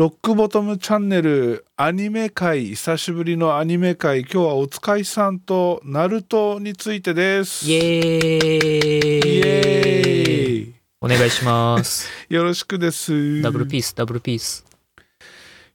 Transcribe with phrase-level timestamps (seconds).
[0.00, 7.70] ロックボトムチャンネルアニメ界久しぶりのアニメ界今日はおつかいさんとナルトについてです。
[7.70, 7.98] イエーイ。
[9.28, 10.74] イエーイ。
[11.02, 12.08] お願いします。
[12.34, 13.42] よろしくです。
[13.42, 14.64] ダブルピース、ダブルピース。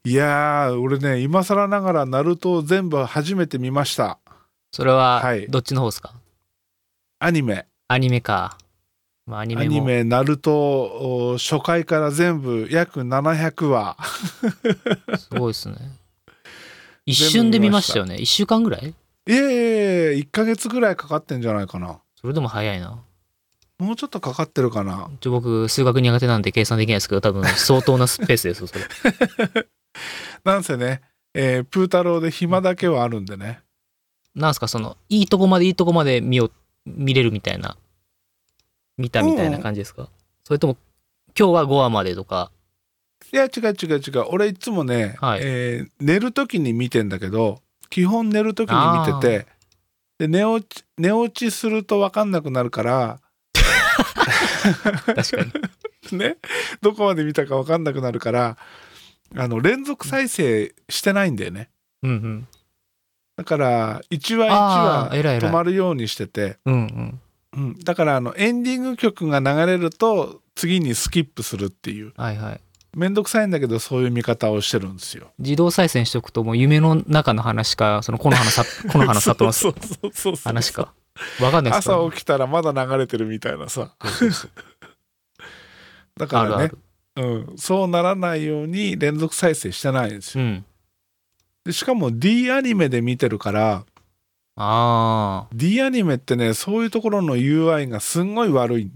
[0.03, 4.17] いやー俺ね今更ながらナルトを全部初めて見ました。
[4.71, 6.15] それははい、どっちの方ですか、
[7.19, 7.67] アニメ。
[7.89, 8.57] アニメか。
[9.25, 9.71] まあ、アニアメも。
[9.71, 10.53] ニメナルト
[11.33, 13.97] お初回から全部約700話
[15.17, 15.75] すごいですね。
[17.05, 18.17] 一瞬で見ましたよね。
[18.17, 18.87] 一週間ぐらい？
[18.87, 18.93] い
[19.27, 22.99] えいえ1ヶ月ぐらいかかってんじゃないかなそれでも早いな。
[23.79, 28.81] もうちょっとかかってるかなちょ僕、数学苦手なんで計算できないですけど、多分相当なスペースですよ、それ。
[30.45, 31.01] なんせね、
[31.33, 33.61] えープー太郎で暇だけはあるんでね
[34.33, 36.51] なんすか、その、いいとこまでいいとこまで見よ、
[36.85, 37.75] 見れるみたいな、
[38.97, 40.09] 見たみたいな感じですか、
[40.43, 40.77] それとも、
[41.37, 42.51] 今日は5話までとか、
[43.31, 44.25] いや違う違う違う。
[44.29, 45.39] 俺いつもね、はい。
[45.43, 49.47] えー寝る時に見てんだけど基本寝る時に見てて
[50.19, 53.19] で寝落ち寝落ちすると分かんなくなるから
[55.05, 55.51] 確かに。
[56.17, 56.37] ね？
[56.81, 58.57] どこまで見たか分かんなくなるから
[59.35, 61.69] あの連続再生してないんだよね。
[62.03, 62.47] うんうん。
[63.37, 67.21] だから1話1話止まるようにしてて、うんうん。
[67.55, 72.13] うん、だからあのエンディング曲が流れると次にスキップするっていう。
[72.17, 72.61] はいはい。
[72.95, 75.27] めんどくさいんだけどそういう見方をしてるんですよ。
[75.37, 79.51] 自動再生しておくともう夢の中の話かそのこの花さ この花里の
[80.43, 80.93] 話か。
[81.41, 81.95] わかんないですか？
[81.95, 83.93] 朝起きたらまだ流れてるみたいなさ。
[86.17, 86.55] だからね。
[86.55, 86.77] あるある。
[87.17, 90.43] うん、そうならないように連続再生してないんですよ。
[90.43, 90.65] うん。
[91.65, 93.85] でしかも D アニメで見てるから
[94.57, 98.91] ああ D アニメってねそういうところの UI がすんごい悪い、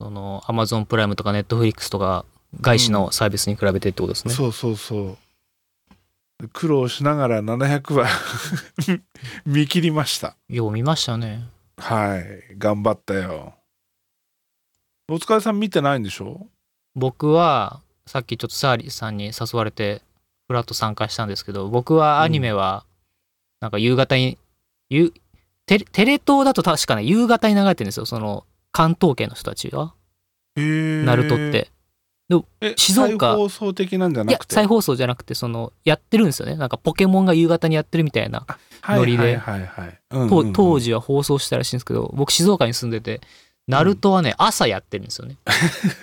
[0.00, 2.24] そのアマゾンプライムとかネットフリックスとか
[2.60, 5.18] 外資のサービスに比べてってことですね、そうそうそう。
[6.40, 8.06] で苦労しながら700話
[9.46, 10.36] 見切りました。
[10.48, 11.48] よう見ましたね。
[11.78, 13.54] はい頑張ったよ。
[15.10, 16.46] お疲れさん見てないんでしょ？
[16.94, 20.02] 僕はさっきちょっとサーリーさんに誘われて
[20.48, 22.84] フラット参加したんですけど僕はアニメは
[23.60, 24.38] なんか夕方に、
[24.90, 25.12] ゆ
[25.66, 28.06] テレテレ東だと確かね夕方に流れてるんですよ。
[28.06, 29.94] その関東圏の人たちが。
[30.56, 31.70] へえナルトって。
[32.60, 33.28] え静岡。
[33.28, 34.54] 再放送的なんじゃいなくて？
[34.54, 36.56] や再放送じゃなくてそのやってるんですよね。
[36.56, 38.46] なんかポケモンが夕方にやってるみたいな、
[38.86, 39.40] ノリで。
[40.54, 43.20] 当時は放送したらしいんですけど僕静岡に住んでて
[43.66, 45.36] ナルトはね、朝やってるんですよね。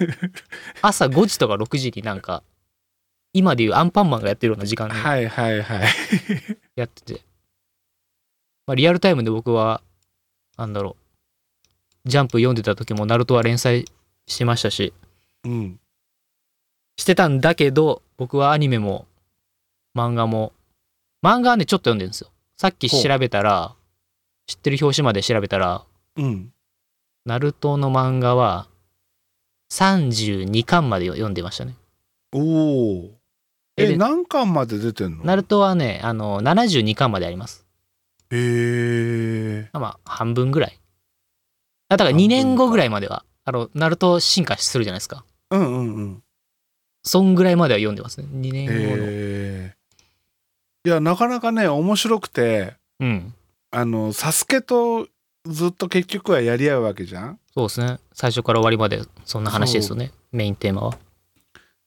[0.84, 2.44] 朝5時とか6時になんか
[3.34, 5.88] 今でいうアンパンマンがやってるような時間にはいはいはい。
[6.75, 7.22] やってて、
[8.68, 9.81] まあ、リアルタイムで僕は
[10.58, 10.96] なんだろ
[12.06, 12.09] う。
[12.09, 13.86] ジャンプ読んでた時もナルトは連載
[14.28, 14.94] してましたし。
[15.44, 15.80] うん。
[16.98, 19.06] してたんだけど僕はアニメも
[19.96, 20.53] 漫画も
[21.24, 22.30] 漫画はねちょっと読んでるんですよ。
[22.58, 23.76] さっき調べたら
[24.48, 25.84] 知ってる表紙まで調べたら
[26.16, 26.52] うん。
[27.26, 28.68] ナルトの漫画は
[29.72, 31.76] 32巻まで読んでましたね。
[32.32, 32.40] お
[33.08, 33.12] お
[33.78, 35.26] えで何巻まで出てんの？
[35.26, 37.65] ナルトはねあの72巻まであります
[38.35, 40.79] へえまあ半分ぐらい。
[41.90, 45.23] あだから2年後ぐらいまではあのナルト進化するじゃないですか。
[45.51, 46.23] うんうんうん。
[47.03, 48.28] そんぐらいまでは読んでますね。
[48.31, 49.72] 2年後の。
[50.85, 53.34] いやなかなかね面白くてうん。
[53.72, 55.07] あのサスケと
[55.46, 57.40] ずっと結局はやり合うわけじゃん？
[57.53, 58.00] そうですね。
[58.13, 60.12] 最初から終わりまでそんな話ですよね。
[60.31, 60.97] メインテーマは。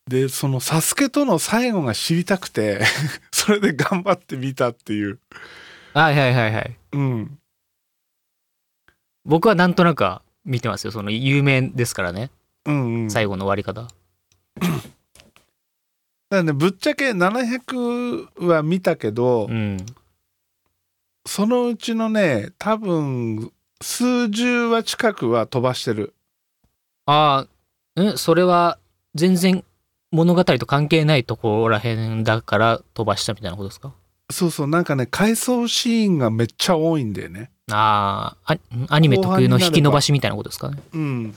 [0.09, 2.81] でそのサスケとの最後が知りたくて
[3.31, 5.19] それで頑張ってみたっていう
[5.99, 6.77] はいはいはいはい。
[6.93, 7.39] うん。
[9.25, 12.31] 僕はなんとなくは見てますよその有名ですからね。
[12.67, 13.11] うんうん。
[13.11, 13.83] 最後の終わり方。
[13.83, 13.97] だか
[16.31, 19.79] らねぶっちゃけ700は見たけど、うん。
[21.27, 26.15] そのうちのね多分数十話近くは飛ばしてる。
[27.07, 27.47] あ
[27.97, 28.79] あんそれは
[29.17, 29.65] 全然
[30.13, 33.93] 物語と関係ないところらへんだから飛ばしたみたいなことですか？
[34.31, 37.51] そうそうなんかね回想シーンがめっちゃ多いんだよね。
[37.71, 38.59] あー
[38.89, 40.83] あアニメ特有の引き伸ばしみたいなことですかね。
[40.93, 41.33] うん。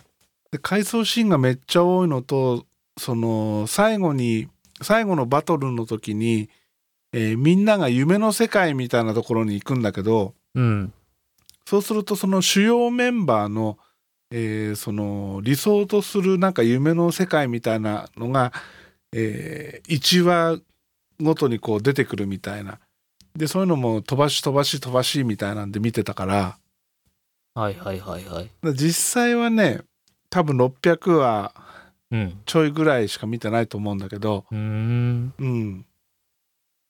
[0.52, 2.66] で回想シーンがめっちゃ多いのと
[2.98, 4.50] その最後に
[4.82, 6.50] 最後のバトルの時に、
[7.14, 10.94] えーみんなが夢の世界みたいなところに行くんだけどうん。
[11.66, 13.78] そうするとその主要メンバーの,、
[14.32, 18.52] えーその理想とするなんか夢の世界みたいなのが、
[19.14, 20.60] え1話
[21.22, 22.80] ごとにこう出てくるみたいな
[23.36, 26.58] でそういうのも飛ばし飛ばし飛ばしみたいなんで見てたから
[27.56, 29.82] はいはいはいはい実際はね
[30.30, 31.54] 多分600話
[32.12, 32.42] うん。
[32.46, 35.34] ちょいぐらいしか見てないと思うんだけど、うーん。
[35.40, 35.86] うん。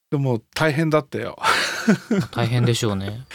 [0.09, 1.37] でも大変だったよ。
[2.33, 3.25] 大変でしょうね。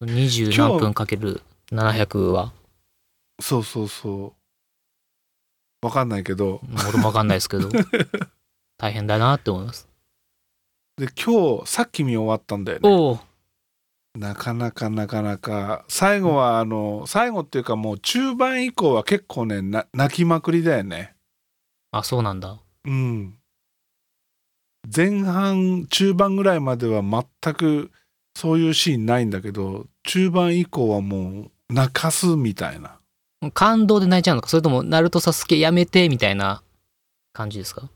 [0.00, 2.52] 20何分かける700は。
[3.40, 4.34] そうそうそ
[5.82, 5.86] う。
[5.86, 6.60] わかんないけど。
[6.88, 7.68] 俺もわかんないですけど。
[8.76, 9.88] 大変だなって思います。
[10.96, 13.20] で、今日、さっき見終わったんだよね。
[14.16, 15.84] なかなかなかなか。
[15.88, 21.14] 最後は、あの、最後っていうかもう中盤以降は結構ね、な泣きまくりだよね。
[21.90, 22.60] あ、そうなんだ。
[22.84, 23.36] うん。
[24.94, 27.90] 前半、中盤ぐらいまでは全く
[28.36, 32.98] そういうシーンないんだけど、中盤以降はもう泣かすみたいな。
[33.52, 36.62] 感動で泣いちゃうのかそれとも、ナルトサスケやめてみたいな
[37.32, 37.88] 感じですか？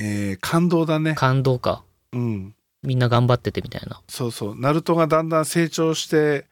[0.00, 1.14] えー感動だね。
[1.14, 1.82] 感動か。
[2.12, 2.54] うん。
[2.82, 4.00] みんな頑張っててみたいな。
[4.08, 4.56] そうそう。
[4.58, 6.46] ナルトがだんだん成長して、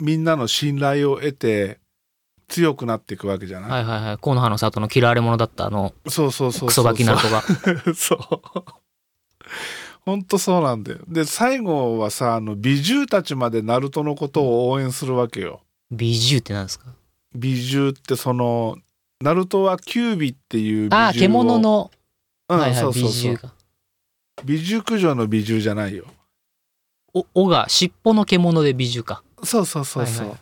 [0.00, 1.78] みんなの信頼を得て、
[2.48, 4.18] 強くなっていくわけじゃない、はいはいはい。
[4.18, 6.68] 河野葉の里の嫌われ者だったあの、そうそうそうそう。
[6.68, 7.42] クソガキナルトが。
[7.94, 8.64] そう。
[10.04, 11.00] ほんとそうなんだよ。
[11.08, 15.60] で、最後はさ、あの、美獣たちまでナルトのことを応援するわけよ。
[15.90, 16.86] 美獣って何ですか？
[17.34, 18.76] 美獣ってその、
[19.20, 21.58] ナルトはキュービっていう美獣をああ、獣。
[21.58, 21.90] の、
[22.48, 23.36] うん、はいはい、美そうそうそう獣。
[23.42, 23.54] が。
[24.44, 26.04] 美獣駆除の美獣じゃないよ。
[27.14, 29.22] お、尾が、尻尾の獣で美獣か。
[29.44, 30.28] そうそうそうそう。
[30.28, 30.38] はいは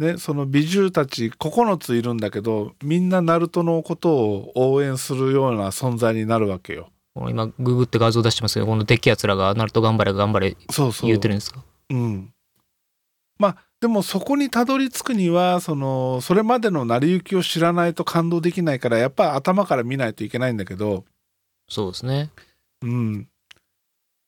[0.00, 6.88] ね、その美獣たち9ついるんだけどみんなナルトのことを応援するような存在になるわけよ。
[7.28, 11.08] 今、ググって画像出してますけど、このでっけえやつらが、ナルト頑張れ頑張れそうそう。
[11.08, 11.62] 言うてるんですか？
[11.90, 12.32] うん。
[13.38, 21.04] まあでもそこにたどり着くにはそのそれまでの成り行きを知らないと感動できないからやっぱ頭から見ないといけないんだけど、
[21.68, 22.30] そうですね。
[22.82, 23.28] うん。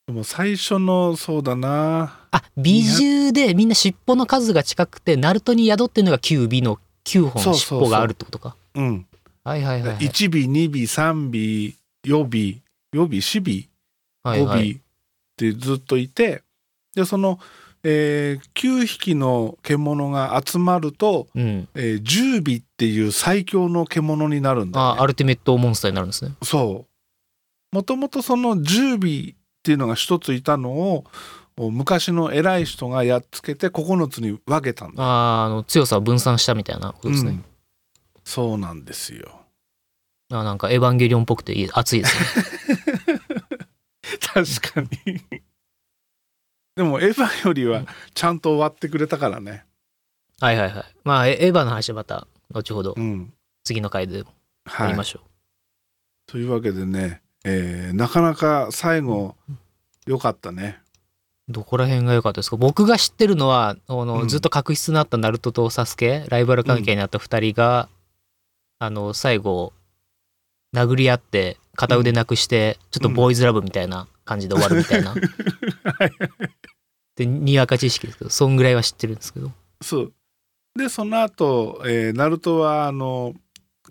[0.07, 8.57] でも最初のそうだなあ、美獣でみんな尻尾の数が近くて、ナルトに宿ってるのが9尾の9本の尻尾があるってことか。
[8.75, 9.07] うん。
[9.45, 9.97] はいはいはいはい。
[9.99, 12.63] 1尾2尾3尾4尾
[12.95, 13.69] 4尾4
[14.25, 14.61] 尾はいはい。
[14.61, 14.81] 5尾っ
[15.37, 16.43] てずっといて、
[16.95, 17.39] でその、
[17.85, 21.69] えー9匹の獣が集まると、うん。
[21.75, 25.01] えー10尾っていう最強の獣になるんだよ、ね。
[25.01, 26.35] あ、アルティメットモンスターになるんですね。
[26.43, 26.87] そ
[27.73, 27.77] う。
[27.77, 31.05] もともとその10尾っていうのが一ついたのを
[31.71, 35.03] 昔の偉い人がやっつけて9つに分けたんだ。
[35.03, 37.31] あーあの、強さを分散したみたいなことですね。
[37.31, 37.45] うん
[38.25, 39.41] そうなんですよ。
[40.31, 42.17] あなんかエヴァンゲリオンっぽくて熱いです
[42.69, 43.21] ね。
[44.33, 45.43] 確かに。
[46.77, 47.85] でもエヴァよりは
[48.15, 49.65] ちゃんと終わってくれたからね。
[50.41, 50.85] はいはいはい。
[51.05, 53.33] まあ、エエヴァの話はまた、後ほどうん。
[53.65, 54.25] 次の回でや
[54.65, 55.05] はいりま。
[55.05, 55.21] しょ
[56.27, 59.37] というわけでね、えーなかなか最後
[60.07, 60.81] 良かったね。
[61.49, 61.53] う。
[61.53, 62.57] どこら辺が良かったですか？
[62.57, 67.89] 僕が知ってるのは、あのうんずっと確執のあったナルトとサスケ、ライバル関係にあった二人が、
[68.79, 69.73] あの、最後、
[70.75, 75.15] 殴り合って、片腕なくして、ちょっとボーイズラブみたいな感じで終わるみたいな。
[77.17, 79.53] で、にわか知識ですけど、そんぐらいは知ってるんですけど。
[79.83, 80.13] そう。
[80.79, 83.35] でその後、えーナルトはあの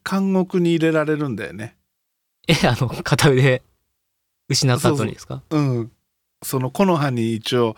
[0.09, 1.77] 監獄に入れられるんだよね。
[2.47, 3.61] え、あの、片腕
[4.49, 5.43] 失った後にですか？
[5.51, 5.91] うん。
[6.43, 7.75] その木の葉に一応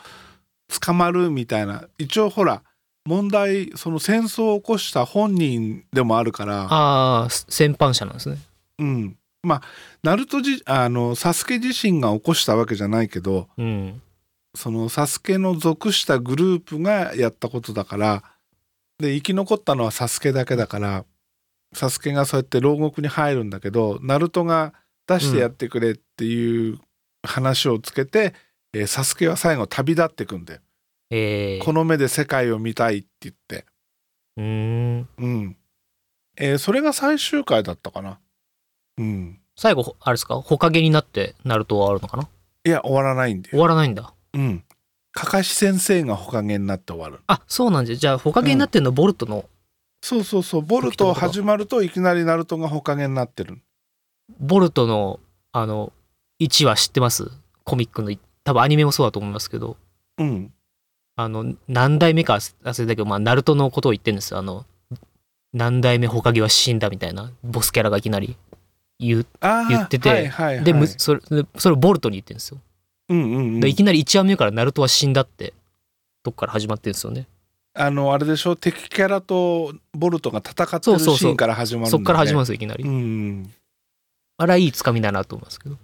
[0.81, 2.63] 捕まるみたいな一応ほら
[3.05, 8.37] 問題その戦争を起こした本人でもあるからああ、戦犯者なんですね。
[8.79, 9.61] うんまあ
[10.01, 14.01] ナルトじあのサスケ自身が起こしたわけじゃないけどうん。
[14.55, 18.23] そのサスケの属したグループがやったことだから
[18.99, 21.05] で生き残ったのはサスケだけだから
[21.73, 24.73] サスケがそうやって牢獄に入るんだけどナルトが
[25.07, 26.79] 出してやってくれっていう
[27.23, 28.33] 話をつけて、
[28.73, 30.61] えーサスケは最後旅立ってくんだよ。
[31.11, 33.65] えー、この目で世界を見たいって言って。
[34.37, 34.43] うー
[35.01, 35.09] ん。
[35.17, 35.57] うん。
[36.37, 38.19] えーそれが最終回だったかな。
[38.97, 39.39] うん。
[39.55, 40.35] 最後、あれですか？
[40.35, 40.69] ほか？
[40.69, 42.29] げになってナルトは終わるのかな？
[42.65, 43.61] いや、終わらないんだ終よ。
[43.63, 44.13] わらないんだ。
[44.33, 44.63] うん。
[45.11, 47.19] かかし先生がほかげになって終わる。
[47.27, 47.95] あ、そうなんじゃ。
[47.95, 49.45] じゃあ、ほかげになってんのボルトの、
[50.01, 50.61] そうそうそう。
[50.63, 53.59] ボルト始まるといきなりナルトがほかげになってる。
[54.39, 55.19] ボルトの、
[55.51, 55.93] あの、
[56.39, 57.29] 1話知ってます？
[57.63, 58.11] コミックの、
[58.43, 59.77] 多分アニメもそうだと思いますけど、
[60.17, 60.51] うん。
[61.15, 64.39] あの、何代目か忘れたけど、まあ、ナルトのことを言ってるんですよ。
[64.39, 64.65] あの、
[65.53, 68.35] 何代目ほかげは死んだみたいな、ボスキャラがいきなり
[68.99, 69.25] 言う。
[69.69, 72.59] 言っててはいはいはい、で、むそれ、でそれをボルトに言ってるんですよ。
[73.09, 75.53] うんうんうんでいきなり1話目からナルトは死んだって、
[76.23, 77.27] とこから始まってるんですよね。
[77.75, 78.55] あの、あれでしょ？
[78.55, 81.91] 敵キャラとボルトが戦ってるそうそうそうシーンから始まるんだ、ね。
[81.91, 82.45] そっから始まるんる。
[82.45, 82.83] ですよ、いきなり。
[82.83, 83.53] うん。
[84.37, 85.77] あれはいいつかみだなと思いますけど。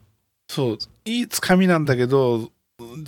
[0.47, 0.77] そう。
[1.05, 2.51] いいつかみなんだけど、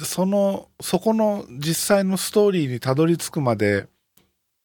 [0.03, 3.87] その、そこの実際のストーリーにたどり着くまで、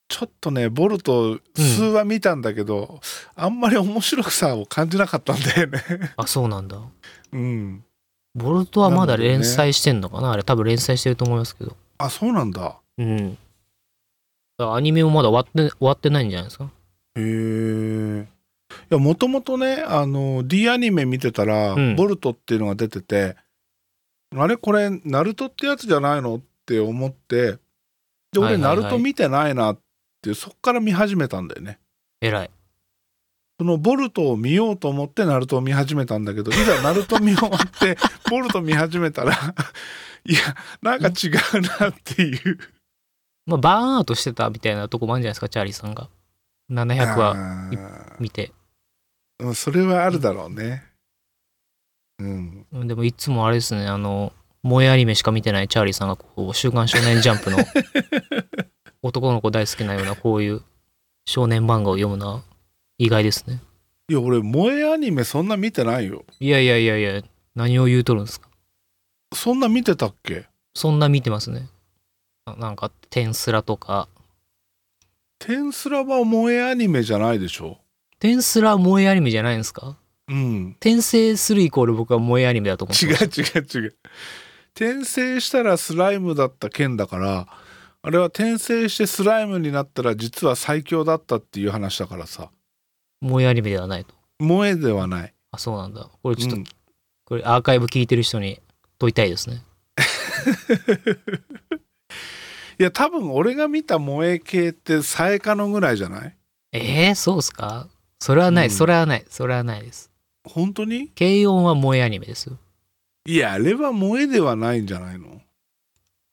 [0.09, 3.01] ちょっとねボルト数話見たんだけど、
[3.35, 5.83] あんまり面白さを感じなかったんだよね。
[6.17, 6.81] あそうなんだ。
[7.33, 7.85] うん。
[8.35, 10.33] ボルトはまだ連載してんのかな？
[10.33, 11.77] あれ多分連載してると思いますけど。
[11.99, 12.77] あそうなんだ。
[12.99, 13.39] うん。
[14.59, 16.71] アニメもまだ終わって終わってないんじゃないですか？
[17.17, 18.29] へえ
[18.91, 21.97] いやもともとねあの D アニメ見てたら、うん。
[21.97, 23.37] ボルトっていうのが出てて
[24.37, 26.37] あれこれナルトってやつじゃないの？
[26.37, 27.59] って思って
[28.33, 29.79] で俺、ナルト見てないなっ
[30.27, 31.79] てそっから見始めたんだよね。
[32.21, 32.51] 偉い。
[33.59, 37.97] そのボルトを見ようと思ってナルトを見始めたんだけどいざナルト見終わって
[38.31, 40.41] ボルト見始めたらいや
[40.83, 41.29] なんか違
[41.59, 42.59] うなっていう。
[43.47, 46.09] まあバーンアウトしてたみたいなとこもあるんじゃないですかチャーリーさんが。
[46.71, 47.71] 700話
[48.19, 48.53] 見て。
[49.39, 50.85] うんそれはあるだろうね。
[52.19, 52.67] うん。
[52.73, 54.33] うんでもいつもあれですねあの
[54.67, 57.59] 萌えアニメしか見てないチャーリーさんがこう「週刊少年ジャンプ」の
[59.07, 60.63] 男の子大好きなようなこういう
[61.27, 62.43] 少年漫画を読むのは
[62.99, 63.61] 意外ですね。
[64.09, 66.25] いや俺萌えアニメそんな見てないよ。
[66.41, 67.23] いやいやいやいや
[67.55, 68.49] 何を言うとるんですか？
[69.35, 70.47] そんな見てたっけ？
[70.75, 71.69] そんな見てますね。
[72.47, 74.09] ななんか「テンスラ」とか。
[75.39, 77.79] テンスラは萌えアニメじゃないでしょ
[78.21, 79.97] 「テンスラ」は萌えアニメじゃないんですか？
[80.29, 80.69] うん。
[80.81, 83.95] 転生するイコール僕は萌えアニメだと思って違う違う違う
[84.75, 87.47] 転生したらスライムだった件だから
[88.03, 92.51] あれは転生してスライムになったら実は最強だったっていう話だからさ。
[93.23, 94.15] 萌えアニメではないと。
[94.39, 95.35] 萌えではない。
[95.51, 96.09] あそうなんだ。
[96.23, 96.65] これちょっと、うん。
[97.25, 98.61] これアーカイブ聞いてる人に
[98.99, 99.63] 問いたいですね。
[102.79, 106.37] いや多分俺が見た萌え系ってサエカノぐらいじゃない？
[106.73, 107.89] えー、そうっすか？
[108.21, 108.73] それはない、うん。
[108.73, 109.25] それはない。
[109.29, 110.11] それはないです。
[110.45, 111.09] 本当に？
[111.09, 112.59] 軽音は萌えアニメですよ。
[113.27, 115.41] いやあれは萌えではないんじゃないの？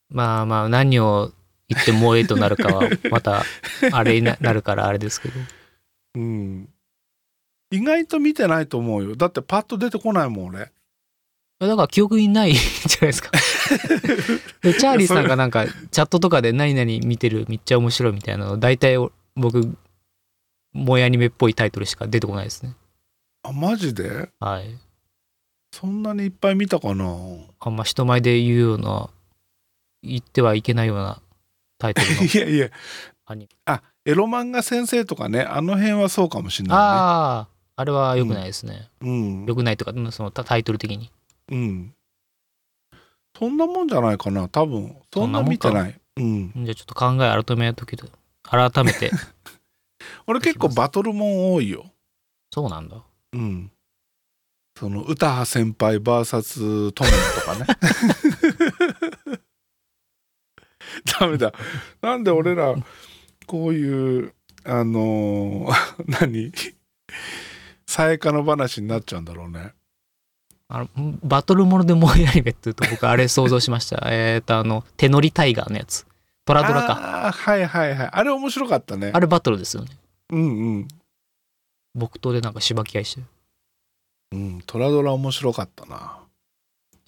[0.09, 1.31] まあまあ何を
[1.73, 3.43] 言って萌えとなるかはまた
[3.91, 5.35] あれにななるからあれですけど。
[6.15, 6.69] うん。
[7.71, 9.15] 意外と見てないと思うよ。
[9.15, 10.71] だってパッと出てこないもん俺。
[11.59, 12.61] だから記憶にないんじゃ
[13.01, 13.31] ないですか。
[14.61, 18.97] で チャーリーさんがなんかチャットとかで何々見てるめっちゃ面白いみたいなの大体
[19.35, 19.61] 僕
[20.75, 22.75] 萌えアニメっぽいタイトルしか出てこないですね。
[23.43, 24.29] あマジで？
[24.39, 24.77] はい。
[25.71, 27.05] そんなにいっぱい見たかな？
[27.59, 29.09] あんま人前で言うような
[30.03, 31.21] 言ってはいけないような
[31.83, 32.23] タイトルの。
[32.23, 32.69] いやいや。
[33.25, 33.49] アニメ。
[33.65, 39.45] あエロ漫画先生とかねあの辺はそうかもしんないあああれは良くないですね、ねうん。
[39.45, 41.11] 良くないとかうんそのタタイトル的に。
[41.49, 41.93] うん。
[43.37, 44.95] そんなもんじゃないかな多分。
[45.13, 45.99] そんな見てない。
[46.17, 46.51] うん。
[46.55, 48.03] じゃあちょっと考え改めるときで
[48.43, 49.11] 改めて。
[50.27, 51.85] 俺結構バトルもん多いよ。
[52.51, 53.03] そうなんだ。
[53.33, 53.71] うん。
[54.77, 57.67] その歌羽先輩 VS トモとかね
[61.19, 61.53] ダメだ。
[62.01, 62.75] なんで俺ら
[63.45, 64.33] こういう
[64.65, 65.73] あのー
[66.07, 66.51] 何？
[67.85, 69.73] さやかの話になっちゃうんだろうね。
[70.69, 74.01] あのバトルもので萌えアニメって言うと僕あれ想像しました。
[74.11, 76.07] えっとあの手乗りタイガーのやつ。
[76.45, 77.31] トラドラか。
[77.31, 78.09] はいはいはい。
[78.11, 79.11] あれ面白かったね。
[79.13, 79.97] あれバトルですよね。
[80.31, 80.87] うんうん。
[81.93, 83.21] 木刀でなんかしばき合いして。
[83.21, 83.27] る
[84.33, 86.19] うんトラドラ面白かったな。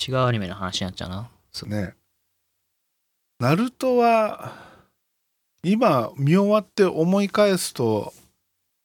[0.07, 1.29] 違うアニメの話になっちゃうな。
[1.51, 1.69] そう。
[1.69, 1.95] ね
[3.39, 4.53] ナルトは
[5.63, 8.13] 今見終わって思い返すと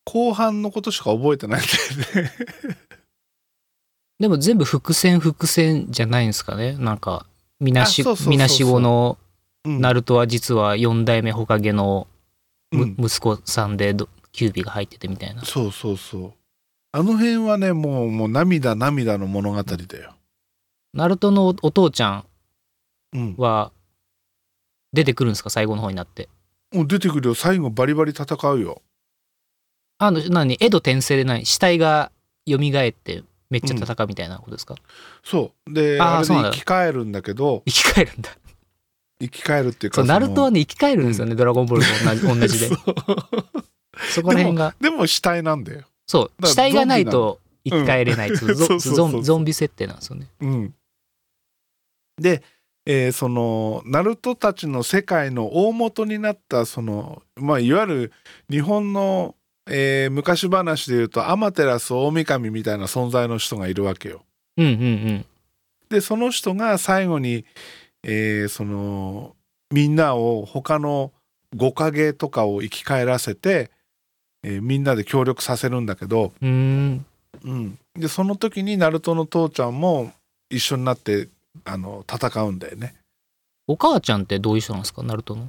[0.05, 1.65] 後半のことしか覚えてないん
[2.15, 2.33] だよね。
[4.19, 6.73] でも全部伏線伏線じゃないんですかね。
[6.73, 7.27] なんか
[7.61, 9.19] みなしみなしごの
[9.65, 12.09] うんナルトは実は4代目ホカゲの
[12.73, 12.97] む、うん。
[12.99, 15.45] 息子さんでどキュービが入っててみたいな。
[15.45, 16.33] そうそうそう。
[16.93, 20.15] あの辺はねもうもう涙涙の物語だよ、
[20.93, 22.25] ナルトのおお父ちゃ
[23.15, 23.71] ん、は
[24.93, 25.51] 出てくるんですか？
[25.51, 26.29] 最後の方になって。
[26.73, 27.35] もう出てくるよ。
[27.35, 28.83] 最後バリバリ戦うよ。
[29.99, 30.57] あの何？
[30.61, 31.47] 江戸転生でない？
[31.47, 32.13] 死体が
[32.49, 32.61] 蘇っ
[32.93, 34.77] てめっちゃ戦うみたいなことですか、
[35.23, 35.73] そう。
[35.73, 36.51] であれであーそうなんだ。
[36.53, 37.63] 生き返るんだけど。
[37.67, 38.31] 生き返るんだ。
[39.21, 42.75] 生き返るっていうかそうナルトはねね生き返るんですよね、ドラゴンボールと同じ同じで
[44.15, 44.75] そこら辺が。
[44.81, 45.83] でも死体なんだよ。
[46.07, 46.47] そう。
[46.47, 48.47] 死体がないと生き返れないゾ
[49.23, 50.29] ゾンビ設定なんですよね。
[50.41, 50.75] うん、
[52.17, 52.43] で、
[52.87, 58.13] えーそのナルトたちの世界の大元になったその、まあ、いわゆる
[58.51, 59.35] 日本の、
[59.69, 64.23] えー昔話でいうとアマテラス大神みたいな存在の人がいるわけよ。
[64.57, 65.27] うんうんうん。
[65.89, 67.45] でその人が最後に、
[68.03, 69.37] えーその
[69.73, 71.13] みんなを他の
[71.55, 73.71] 五影とかを生き返らせて、
[74.43, 77.05] えーみんなで協力させるんだけど、うん、
[77.95, 80.13] でその時にナルトの父ちゃんも
[80.49, 81.29] 一緒になって
[81.65, 82.95] あの戦うんだよね。
[83.67, 85.03] お母ちゃんってどういう人なんですか？
[85.03, 85.49] ナルトの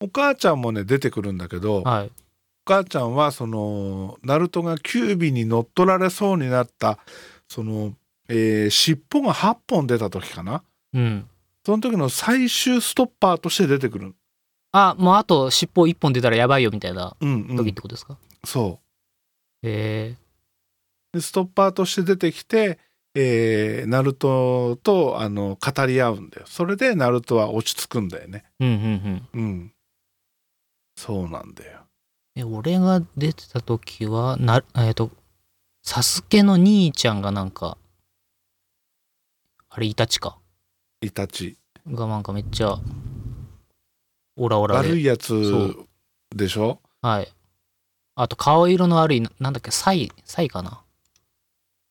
[0.00, 2.06] お母ちゃんもね出てくるんだけど、はい。
[2.06, 2.10] お
[2.64, 6.98] 母ちゃんはそのナルトがキュービに乗っ取られそうになった
[7.48, 7.94] その、
[8.28, 10.62] えー尻尾が8本出た時かな？
[10.92, 11.28] うん。
[11.64, 14.14] その時の最終ストッパーとして出てくる。
[14.72, 18.80] あ、もうあと尻尾一本出たらやばいよみたいなうんうん時ってことですか、そ
[19.62, 20.16] うへえ
[21.14, 22.78] でストッパーとして出てきて、
[23.20, 29.40] えーナルトとあの語り合うんだよそれでナルトは落ち着くんだよねうんうんうん。
[29.40, 29.72] うん
[30.96, 31.80] そうなんだよ
[32.36, 35.10] え、俺が出てた時は、な、えっ、と、
[35.82, 37.76] サスケの兄ちゃんがなんか、
[39.70, 40.38] あれ、イタチか？
[41.00, 41.56] イタチ
[41.88, 42.78] がなんかめっちゃ、
[44.36, 44.88] オラオラで。
[44.90, 45.74] 悪いやつ
[46.34, 46.80] でしょ？
[47.02, 47.28] はい。
[48.14, 50.80] あと、顔色の悪い、ななんだっけ、サイ、サイかな？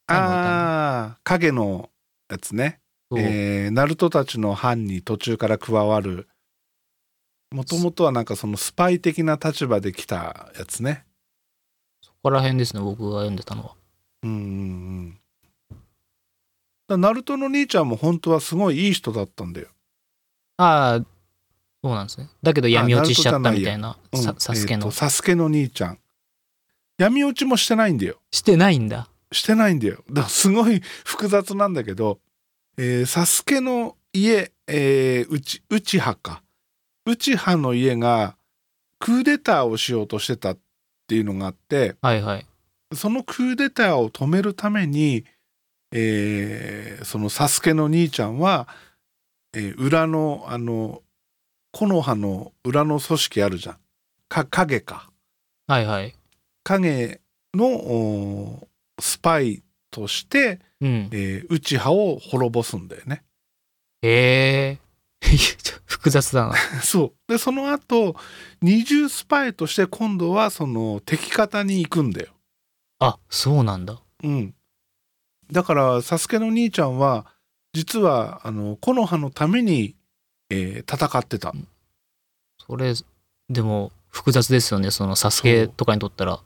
[0.07, 1.89] ああ影の
[2.29, 2.79] やつね。
[3.15, 6.27] えーナルトたちの班に途中から加わる。
[7.51, 11.05] もともとはなんかそのスパイ的な立場で来たやつね。
[12.01, 13.75] そこら辺ですね、僕が読んでたのは。
[14.23, 14.39] うんうん
[15.71, 15.77] うん。
[16.87, 19.67] だナルトの兄ちゃんも本当はすごいいい人だったんだよ。
[20.57, 21.05] ああ、
[21.83, 22.29] そうなんですね。
[22.43, 24.21] だけど闇落ちしちゃったみたいな、うん。
[24.21, 24.91] さサスケの。
[24.91, 25.99] サスケの兄ちゃん。
[26.97, 28.17] 闇落ちもしてないんだよ。
[28.31, 29.09] してないんだ。
[29.31, 32.19] してないんだよだからすごい複雑なんだけど、
[32.77, 36.43] えーサスケの家、えー、うち内派か
[37.05, 38.35] 内派の家が
[38.99, 40.57] クーデターをしようとしてたっ
[41.07, 42.45] ていうのがあってはいはい。
[42.93, 45.25] そのクーデターを止めるために、
[45.91, 48.67] えーそのサスケの兄ちゃんは、
[49.53, 51.01] えー裏のあの
[51.71, 53.77] 木の葉の裏の組織あるじゃん
[54.29, 55.09] か影か
[55.67, 56.15] はいはい。
[56.63, 57.19] 影
[57.53, 58.67] のお
[58.99, 61.09] スパイとして、うん。
[61.11, 63.23] えー内派を滅ぼすんだよね。
[64.01, 64.79] へえ。
[65.21, 66.55] ちょ複雑だな。
[66.83, 68.15] そうでその後
[68.61, 72.33] 二重スパイとして今度はその敵方に行くんだよ。
[72.99, 73.99] あ、そうなんだ。
[74.23, 74.55] うん、
[75.51, 77.25] だからサスケの兄ちゃんは
[77.73, 79.95] 実はあの木の葉のために、
[80.49, 81.53] えー戦ってた。
[82.65, 82.93] それ、
[83.49, 86.41] でも複雑ですよね、そのサスケとかにとったら。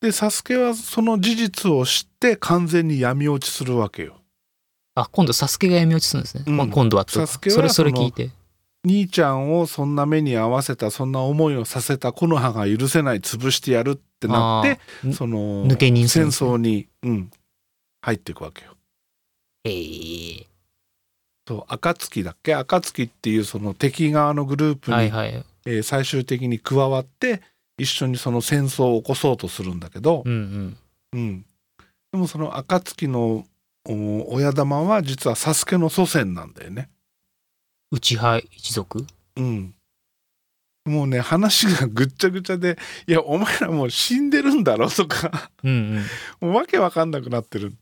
[0.00, 4.16] でサスケはその事実を知って完全に闇落ちするわけよ。
[4.94, 6.44] あ、今度サスケが闇落ちするんですね。
[6.46, 8.30] うんまあ、今度はサスケはそれ、それ聞いて。
[8.82, 14.80] 兄ちゃんをそんな目に合わせたそんな思いをさせた木の葉が許せない潰してやるってなって
[15.12, 17.30] その抜け人す戦争に、うん、
[18.00, 18.72] 入っていくわけよ。
[19.64, 20.46] へえ。
[21.46, 22.54] そう暁だっけ？
[22.54, 25.44] 暁っていうその敵側のグループに、はいはい。
[25.66, 27.42] えー最終的に加わって
[27.80, 30.76] 一緒にその戦争を起こそうとするんだけどう、んうん。
[31.12, 31.46] うん
[32.12, 33.44] でもその暁の
[33.88, 36.88] お親玉は実はサスケの祖先なんだよね。
[37.92, 39.06] 内派一族？
[39.36, 39.74] うん、
[40.84, 46.04] もうね話が ぐっちゃぐちゃで「いやお前らもう死んでるんだろ」とかうんうん。
[46.48, 47.74] もうわけわかんなくなってる。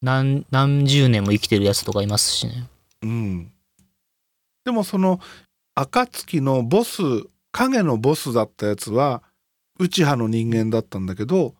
[0.00, 2.68] 何、何十年も生きてるやつとかいますしね。
[3.02, 3.52] うん、
[4.64, 5.20] でもその
[5.74, 7.02] 暁のボス
[7.52, 9.22] 影のボスだったやつは
[9.78, 11.54] 内派の人間だったんだけど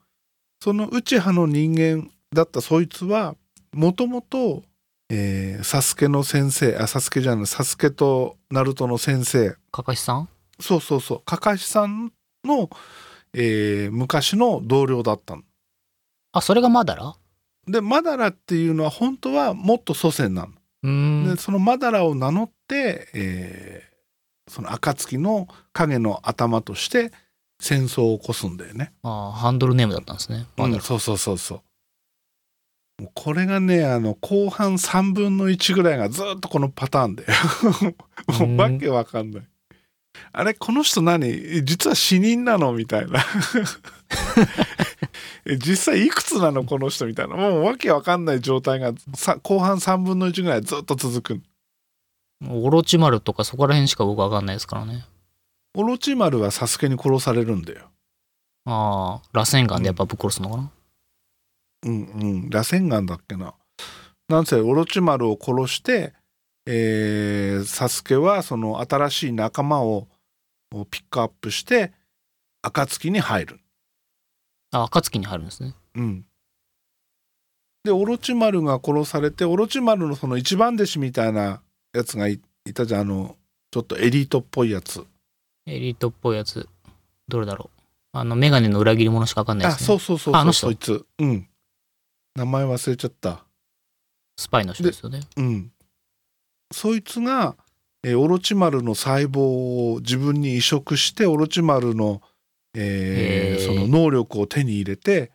[0.63, 3.37] その内派の人間だったそいつは
[3.73, 4.63] もともと
[5.63, 9.57] サスケの先生あサスケじゃないサスケとナルトの先生。
[9.71, 10.29] かかしさん？
[10.59, 11.23] そうそうそう。
[11.27, 12.13] カカシさん
[12.45, 12.71] の、
[13.35, 15.43] えー昔の同僚だったの。
[16.33, 17.15] あ、それがマダラ？
[17.67, 20.49] でマダラっていうのは本当はもっと祖先な
[20.83, 21.35] の。
[21.35, 23.92] でそのマダラを名乗って、えー
[24.53, 27.11] その暁の影の頭として
[27.59, 28.93] 戦争を起こすんだよね。
[29.03, 30.47] あーハンドルネームだったんですね。
[30.59, 31.63] うんそうそうそうそ
[32.99, 33.03] う。
[33.03, 37.25] もうこれがねあの後半3分の1ぐらいがずっとこのパターンで
[38.39, 39.43] もうわけわかんない。
[40.33, 41.65] あれこの人何？
[41.65, 42.75] 実は死人なの？
[42.75, 43.25] みたいな。
[45.47, 46.65] え 実際いくつなの？
[46.65, 47.37] この人みたいな。
[47.37, 51.43] もうわけわかんない状態がさ後半3分の1ぐらいずっと続く
[52.51, 55.05] オロチマルとかそこら辺しか僕わかんないですからね。
[55.75, 57.91] オロチマルはサスケに殺されるんだよ。
[58.65, 60.71] ああ、螺旋岩でやっぱぶっ殺すのかな？
[61.85, 62.51] うんうん。
[62.51, 63.55] 螺旋岩だっけな。
[64.29, 66.15] なんせオロチマルを殺して、
[66.67, 70.09] えーサスケはその新しい仲間を
[70.91, 71.93] ピックアップして
[72.63, 73.61] 暁に入る。
[74.73, 75.75] あ、暁に入るんですね。
[75.97, 76.25] うん。
[77.85, 83.37] でオロチマルが殺されてオロチマルのその一番弟子みたいなやつがいいたじゃんあの
[83.71, 85.05] ちょっとエリートっぽいやつ。
[85.67, 86.69] エリートっぽいやつ。
[87.29, 87.81] どれだろう。
[88.13, 89.87] あの、メガネの裏切り者しかわかんないあですね。
[89.87, 90.67] そうそうそうああの人？
[90.67, 91.07] そいつ。
[91.19, 91.49] うん。
[92.37, 93.45] 名前忘れちゃった。
[94.37, 95.21] スパイの人ですよね。
[95.37, 95.73] うん。
[96.73, 97.57] そいつが、
[98.03, 102.21] えーオロチマルの細胞を自分に移植してオロチマルの,、
[102.75, 105.31] えーその能力を手に入れて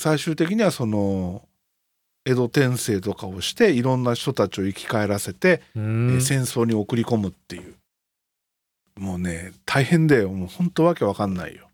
[0.00, 1.46] 最終的にはその
[2.26, 7.74] 江戸転生とかをしていろんな人たちを生き返らせて、うえーん戦争に送り込むっていう。
[8.98, 10.30] もうね大変だよ。
[10.30, 11.68] もう本当わけわかんないよ。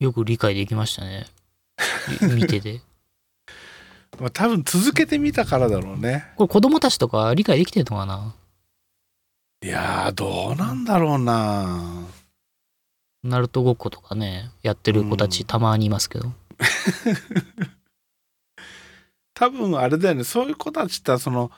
[0.00, 1.26] よく理解できましたね。
[2.22, 2.80] み 見てて。
[4.18, 6.26] まあ、多分続けてみたからだろうね。
[6.36, 8.34] これ子供たちとか理解できてるのかな？
[9.62, 12.06] いやーどうなんだろうな。
[13.22, 15.46] ナルトごっことかねやってる子たちうん。
[15.46, 16.32] たまにいますけど、
[19.40, 20.24] 多分あれだよね。
[20.24, 21.50] そういう子たちってその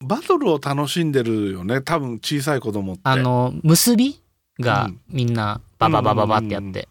[0.00, 1.82] バトルを楽しんでるよね。
[1.82, 3.02] 多分小さい子供って。
[3.04, 4.20] あの結び
[4.60, 5.00] がうん。
[5.08, 6.84] みんなバババババってやって、うんうん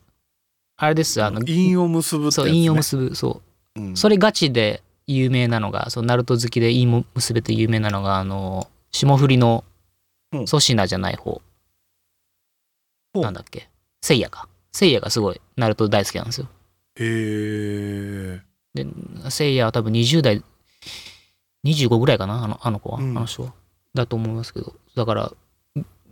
[0.81, 3.41] あれですあの韻を結ぶってね、そう韻を結ぶそ
[3.75, 3.81] う。
[3.81, 3.97] うん。
[3.97, 9.65] それガチで有名なのがそうナルト好きで韻も結べて有名なのがあの霜降りの
[10.31, 10.45] うん。
[10.45, 11.41] 粗品じゃない方、
[13.13, 13.23] ほう。
[13.23, 13.69] なんだっけ？
[14.01, 14.47] せいやか。
[14.71, 16.47] せいやがすごいナルト大好きなんですよ。
[16.95, 17.68] へえで
[19.29, 20.43] せいやは多分20代
[21.65, 23.17] 25ぐらいかなあのあの子は、うん。
[23.17, 23.53] あの人は。
[23.93, 24.73] だと思いますけど。
[24.95, 25.31] だから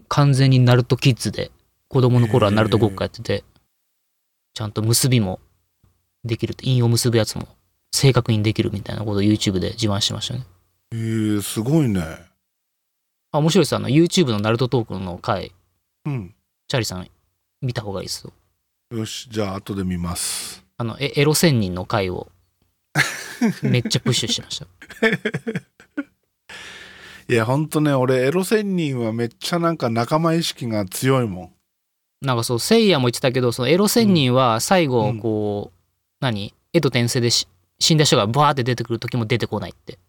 [0.07, 1.51] 完全にナルトキッズで
[1.89, 3.43] 子供の頃はナルトごっこやってて
[4.53, 5.39] ちゃんと結びも
[6.23, 7.47] できる韻を結ぶやつも
[7.91, 10.45] 正確にできるみたいなことを YouTube で自慢してましたね。
[10.91, 12.01] へえすごいね。
[13.31, 13.75] あ面白いです。
[13.75, 15.53] あの YouTube のナルトトークの回
[16.05, 16.33] うん。
[16.67, 17.07] チャーリーさん
[17.61, 18.33] 見た方がいいですよ。
[18.97, 20.63] よしじゃあ後で見ます。
[20.77, 22.29] あのエエロ仙人の回を
[23.63, 24.67] めっちゃプッシュしてました。
[27.29, 31.51] いやほんとね俺エロ仙人はめっちゃなんか仲間意識が強いもん。
[32.21, 35.19] なんかそう、セイヤも言ってたけど、そのエロ仙人は最後、うん。
[35.19, 35.77] こう、
[36.19, 36.53] 何？
[36.73, 37.47] 江戸転生でし
[37.79, 39.99] 死んだ人がバーって出てくる時も出てこないって。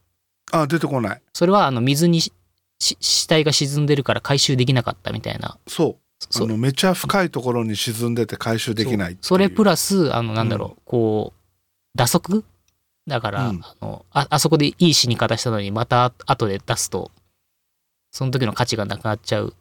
[0.51, 1.23] あ出てこない。
[1.35, 2.21] それはあの水に
[2.81, 5.59] 死体が沈んでるから回収できなかったみたいな。
[5.67, 6.25] そう。
[6.31, 11.39] そあのめちゃ深いところに沈んでて回収できないそれプラス、あの、なんだろう、こう、
[11.95, 12.45] 打足
[13.09, 17.11] だから、うんあのあ、あそこでいい死に方したのに、また後で出すと、
[18.13, 19.55] その時の価値がなくなっちゃう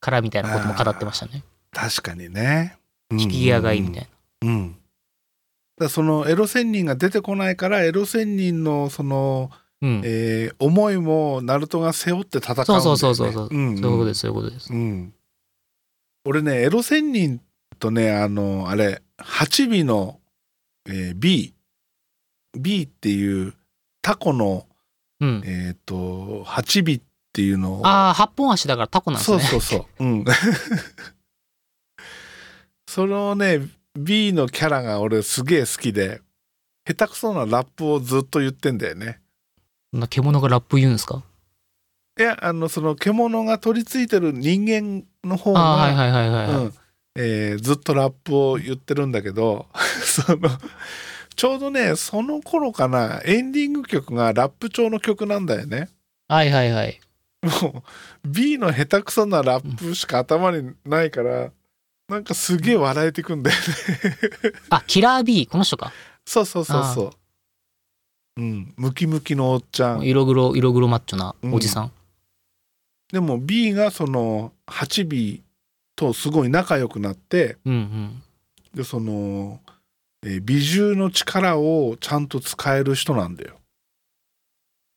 [0.00, 1.44] からみたいなことも語ってましたね。
[1.72, 2.78] 確かにね
[3.10, 4.08] 引き際がいいみたい
[4.42, 4.48] な。
[4.48, 4.76] うん。
[5.78, 9.50] だそのエロ仙人が出てこないからエロ仙人のその、
[9.82, 10.02] うん。
[10.04, 13.58] えー思いもナルトが背負って戦うんだよ、ね、そうそうそうそうそう。
[13.58, 14.72] んんそういうことです、そういうことです。
[14.72, 15.14] うん。
[16.26, 17.40] 俺ねエロ仙人
[17.78, 20.20] とねあのあれ8尾の、
[20.86, 21.53] えー B
[22.56, 23.54] B っていう
[24.02, 24.66] タコの
[25.20, 25.42] うん。
[25.44, 29.40] えっ、と8尾っていうのをああ、八本足だからタコなんですね。
[29.40, 30.04] そうそうそう。
[30.04, 30.24] うん。
[32.88, 33.60] そのね、
[33.98, 36.20] B のキャラが俺すげえ好きで、
[36.86, 39.20] 下手くそなラップをずっと言ってんだよね。
[39.92, 41.22] な獣がラップ言うんですか？
[42.18, 46.48] いや、あの、その獣が取り付いてる人間の方が、ああ、はいはいはいはい。
[46.48, 46.74] うん
[47.16, 49.66] えーずっとラップを言ってるんだけど、
[50.04, 50.48] その、
[51.36, 55.88] ちょうどね、その頃かな、エンディング曲がラップ調の曲なんだよね。
[56.28, 57.00] はいはいはい。
[57.62, 57.84] も
[58.24, 61.50] う B の下手くそなラップしか頭にないから、
[62.08, 63.64] なんかすげえ笑えてくんだよね。
[64.70, 65.92] あ、キラー B、この人か。
[66.26, 67.10] そうそうそうそう。
[68.36, 70.02] うん、ムキムキのおっちゃん。
[70.02, 71.92] 色黒、色黒マッチョなおじさん。
[73.12, 75.40] でも B がその 8B
[75.94, 78.22] とすごい仲良くなって、うんうん。
[78.74, 79.60] でその、
[80.24, 83.60] えー美獣の力をちゃんと使える人なんだよ。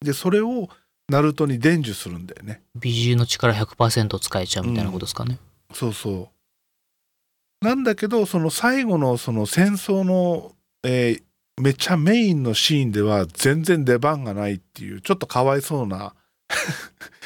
[0.03, 0.69] でそれを
[1.09, 2.61] ナルトに伝授するんだよね。
[2.75, 5.39] 美獣の力100%使えちゃうみたいなことですかね。
[5.73, 6.29] そうそ
[7.61, 7.65] う。
[7.65, 11.23] なんだけどその最後のその戦争の、えー
[11.59, 16.13] めっちゃメインのシーンでは全然出番がないっていうちょっとかわいそうな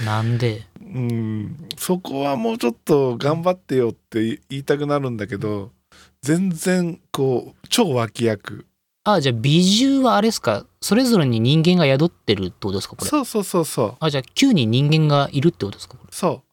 [0.05, 0.65] なんで？
[0.79, 5.73] うんそこはもうちょっと頑張ってよって言いたくなるんだけど
[6.21, 8.65] 全然こう超脇役
[9.03, 10.65] あ、じゃあ美獣はあれですか？
[10.81, 13.09] それぞれに人間が宿ってるってことですかこれ？
[13.09, 16.09] そうそうそうそうあ、じゃあ9人人間がいるってことですかこれ？
[16.11, 16.43] そ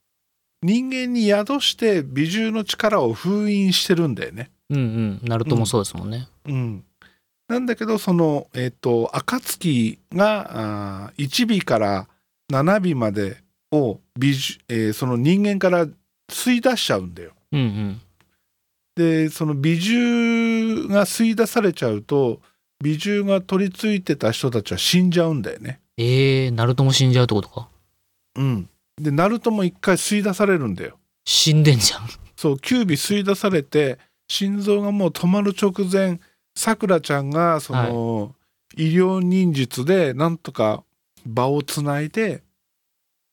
[0.63, 5.21] う人間に宿して美獣の力を封印してるんだよねうんうん。
[5.23, 6.29] ナルトもそうですもんね。
[6.47, 6.85] うん
[7.49, 12.09] なんだけどそのえっ、と暁があー1尾から
[12.53, 15.87] 7尾までを美獣、えーその人間から
[16.31, 18.01] 吸い出しちゃうんだようんうん。
[18.99, 22.41] でその美獣が吸い出されちゃうと
[22.83, 25.81] 美獣が取り付いてた人たちは死んじゃうんだよね。
[25.97, 27.69] えー、ナルトも死んじゃうってことか？
[28.35, 28.69] うん、
[29.01, 30.99] でナルトも一回吸い出されるんだよ。
[31.25, 32.01] 死んでんじゃん。
[32.37, 36.21] そうキュービ吸い出されて心臓がもう止まる直前
[36.57, 38.35] さくらちゃんがその、
[38.77, 40.83] 医療忍術でなんとか
[41.25, 42.43] 場をつないで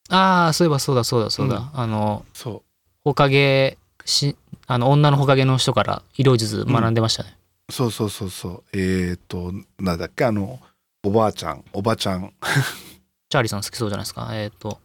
[0.10, 2.64] ああそういえばそうだそうだそうだ、うんあのそ
[3.04, 4.36] ほかげし
[4.68, 7.38] あの女のほかげの人から色術学んでましたね、
[7.70, 8.64] うそうそうそうそう。
[8.78, 10.26] えっ、となんだっけ？
[10.26, 10.60] あの
[11.04, 11.64] おばあちゃん。
[11.74, 12.34] おばちゃん。
[13.30, 14.30] チャーリーさん好きそうじゃないですか？
[14.34, 14.80] えっ、と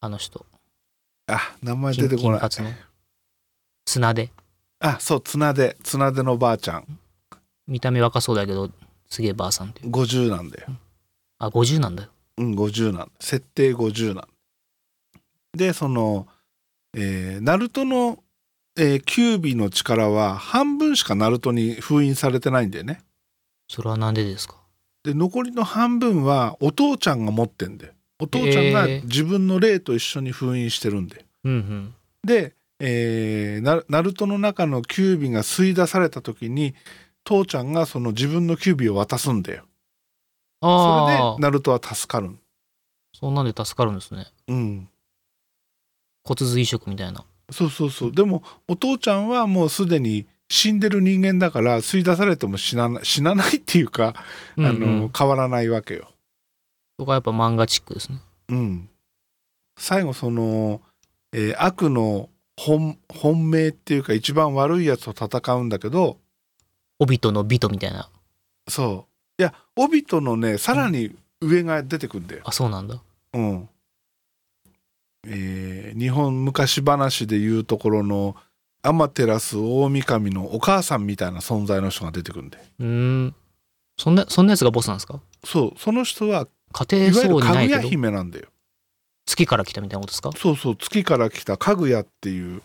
[0.00, 0.44] あの人。
[1.28, 2.50] あ名前金出てこない。
[3.86, 4.30] 綱で
[4.80, 6.98] あそう綱で綱でのおばあちゃん。
[7.66, 8.70] 見た目若そうだけど
[9.08, 9.90] すげえばあさんっていう。
[9.90, 10.68] 50なんだよ。
[11.38, 12.10] あ50なんだよ。
[12.38, 14.28] うん50なん設定50なん
[15.56, 16.28] でその
[16.94, 18.22] えーナルトの、
[18.78, 23.02] えーキュービの力は半分しかナルトに封印されてないんだよね。
[23.68, 24.56] それはなんでですか？
[25.02, 27.92] で残りの半分はお父ちゃんが持ってんだよ。
[28.18, 29.02] お父ちゃんがえー。
[29.04, 31.94] 自分の霊と一緒に封印してるんでうんうん。
[32.24, 36.74] で、えーナナルトの中のキュービが吸い出された時に
[37.24, 39.64] 父ちゃんがその自分のキュービを渡すんだよ。
[40.62, 42.30] それでナルトは助かる
[43.14, 44.26] そんなんで助かるんですね。
[44.48, 44.88] うん。
[46.24, 48.12] 骨髄移植みたいなそうそうそう。
[48.12, 54.14] でもお父ちゃんはもうすでに死んでる人間だから吸い出されても死なない死なないっていうか、
[54.56, 56.08] うん、うあん、の変わらないわけよ。
[56.98, 58.18] そこはやっぱ漫画チックですね。
[58.48, 58.88] うん、
[59.78, 60.80] 最後その、
[61.32, 62.28] えー悪の
[62.58, 66.16] 本本命っていうか一番悪いやつと戦うんだけど
[66.98, 68.08] オビトのビトみたいな。
[68.68, 69.06] そ
[69.38, 69.42] う。
[69.42, 72.42] いやオビトのねさらに上が出てくんだよ。
[72.46, 72.98] あそうなんだ。
[73.34, 73.68] うん
[75.26, 78.36] えー日本昔話でいうところの
[78.82, 82.58] 天照大神のお母さんみたいな存在の人が出てくるんで。
[82.78, 83.34] うーん。
[83.98, 85.20] そんなそんなやつがボスなんですか？
[85.44, 87.88] そうその人は家庭いわゆるかぐやそうにないけど。
[87.88, 88.46] 姫なんだよ。
[89.26, 90.30] 月から来たみたいなことですか？
[90.36, 92.62] そうそう月から来たかぐやっていう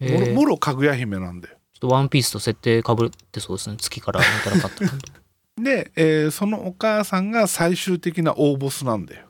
[0.00, 1.56] えー、もろちょもろかぐや姫なんだよ。
[1.56, 3.76] っとワンピースと設定かぶってそうですね。
[3.78, 4.84] 月から見たらかった
[5.62, 9.26] で、えーそのお母さんが最終的な大ボスなんだよ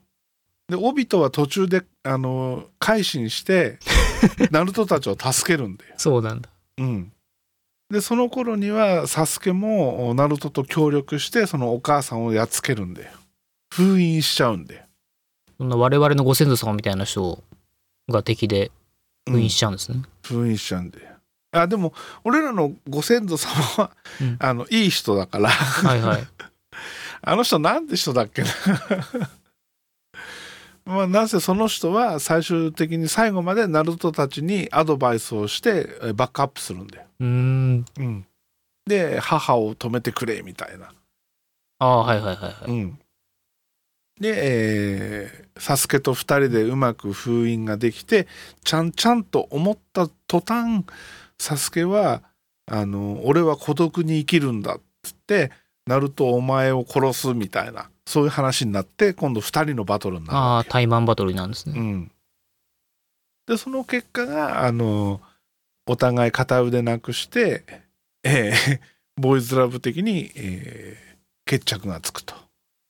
[0.70, 3.78] でオビトは途中であの改心して
[4.50, 5.94] ナルトたちを助けるんだよ。
[5.96, 6.48] そうなんだ。
[6.78, 7.12] うん。
[7.90, 13.10] でその頃にはサスケもナルトと協力してそのお母さんをやっつけるんだよ。
[13.72, 14.84] 封印しちゃうんだよ。
[15.58, 17.42] そんな我々のご先祖様みたいな人
[18.08, 18.70] が敵で
[19.28, 21.10] 封印しちゃうんですね、封印しちゃうんだよ。
[21.52, 23.52] あでも俺らのご先祖様
[23.84, 24.36] は、うん。
[24.38, 25.48] あのいい人だから。
[25.50, 26.26] はいはい。
[27.22, 28.48] あの人なんて人だっけな
[30.90, 37.06] まあなぜその人は最終的に最後までナルトたちにアドバイスをしてえバックアップするんだよ。
[37.20, 37.84] うーん。
[37.98, 38.26] うん、
[38.86, 40.92] で母を止めてくれみたいな。
[41.78, 42.98] ああはいはいはいはい、うん、
[44.20, 48.26] で、えーサスケと2人でうまく封印ができて
[48.64, 50.84] ちゃんちゃんと思った途端
[51.38, 52.22] サスケは
[52.66, 55.52] あの「俺は孤独に生きるんだ」っつって
[55.86, 62.10] 「ナルトお前を殺す」みたいなそういう話になって今度2人のバトルになるああタイマンバトルなんですね、うん、
[63.46, 65.20] でその結果があの
[65.86, 67.64] お互い片腕なくして、
[68.24, 68.80] えー
[69.16, 71.10] ボーイズラブ的に、えー
[71.46, 72.36] 決着がつくと。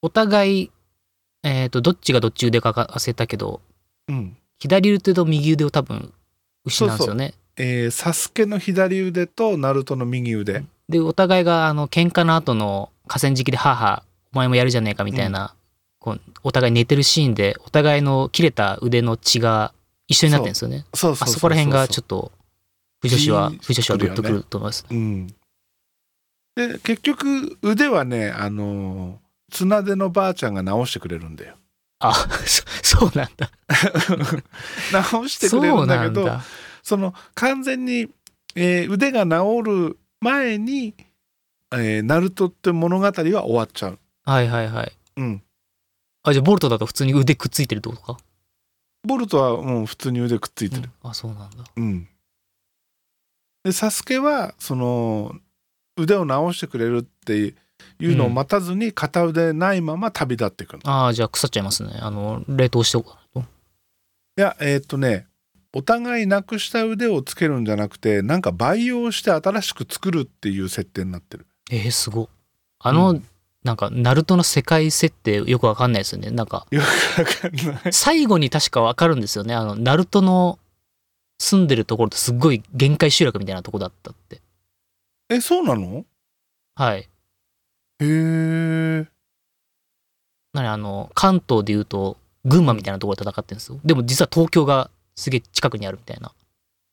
[0.02, 0.70] お互い
[1.42, 3.62] えっ、とどっちがどっち腕かかせたけど
[4.06, 4.36] うん。
[4.58, 6.12] 左腕と右腕を多分
[6.66, 7.34] 失うんですよね。
[7.56, 15.54] えーサスケの左腕とナルトの右腕、でお互いがあの喧嘩の後の河川敷で「はあはあお前もやるじゃねえか」みたいな、
[15.98, 19.72] こうお互い寝てるシーンでお互いの切れた腕の血が
[20.08, 20.84] 一緒になってるんですよね。
[20.94, 22.32] そうそうあそこら辺がちょっっと
[23.00, 25.26] 不女子は不女子はグッとくると思います、と、うん、
[26.56, 31.56] で結局腕はねあのー綱手のばあちゃんが直してくれるんだよ。
[31.98, 32.14] あ
[32.46, 32.62] そ
[32.98, 33.50] そうなんだ。
[34.92, 36.30] 直してくそれるうんだけど
[36.82, 38.08] その完全に、
[38.54, 40.94] えー腕が治る前に、
[41.72, 43.98] えーナルトって物語は終わっちゃう。
[44.24, 45.42] はいはいはいうん。
[46.22, 48.18] あじゃあボルトだと普通に腕くっついてるってことか、
[49.06, 50.90] ボルトはもう普通に腕くっついてる。
[51.02, 52.08] あそうなんだうん。
[53.64, 55.34] で、サスケは、その、
[55.96, 57.54] 腕を直してくれるって
[57.98, 60.78] いうのを待たずに片腕ないまま旅立っていくの。
[60.78, 63.44] いああじゃあ腐っちゃいますねあの冷凍しておかないと
[64.40, 65.26] や、えーっとね、
[65.74, 71.46] お互いなくした腕をつけるんじゃなくて、なんか培養して新しく作るっていう設定になってる。
[71.70, 72.28] えー、すごっ
[72.80, 73.24] あの、うん
[73.62, 76.30] なんかナルトの世界設定よくわかんないですよね。
[76.30, 77.92] なんかよくわかんない。
[77.92, 79.54] 最後に確かわかるんですよね。
[79.54, 80.58] あのナルトの
[81.38, 84.40] 住んでるところってすっごい限界集落みたいなとこだったって。
[85.28, 86.04] え、そうなの？
[86.74, 87.00] はい。
[87.00, 87.06] へ
[88.00, 89.06] え。
[90.54, 93.78] なにあの関東でいうと群馬みたいなところで戦ってるんですよ。
[93.84, 96.32] でも実は東京がすげえ近くにあるみたいな。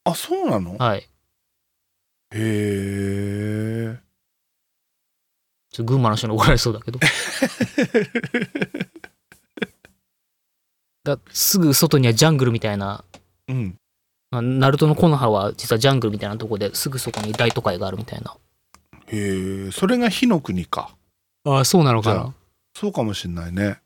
[0.03, 0.77] あ、そうなの？
[0.77, 0.99] はい。
[0.99, 3.87] へえ。
[5.78, 7.00] ちょ群馬の人に怒られそうだけど。
[11.06, 13.04] だすぐ外にはジャングルみたいな。
[13.48, 13.78] うん。
[14.32, 18.36] あナルトの木の葉は実はジャングルみたいなとこですぐそこに大都会があるみたいな。
[19.06, 20.96] へえそれが火の国か。
[21.44, 22.34] ああそうなのかな。
[22.76, 23.80] そうかもしんないね。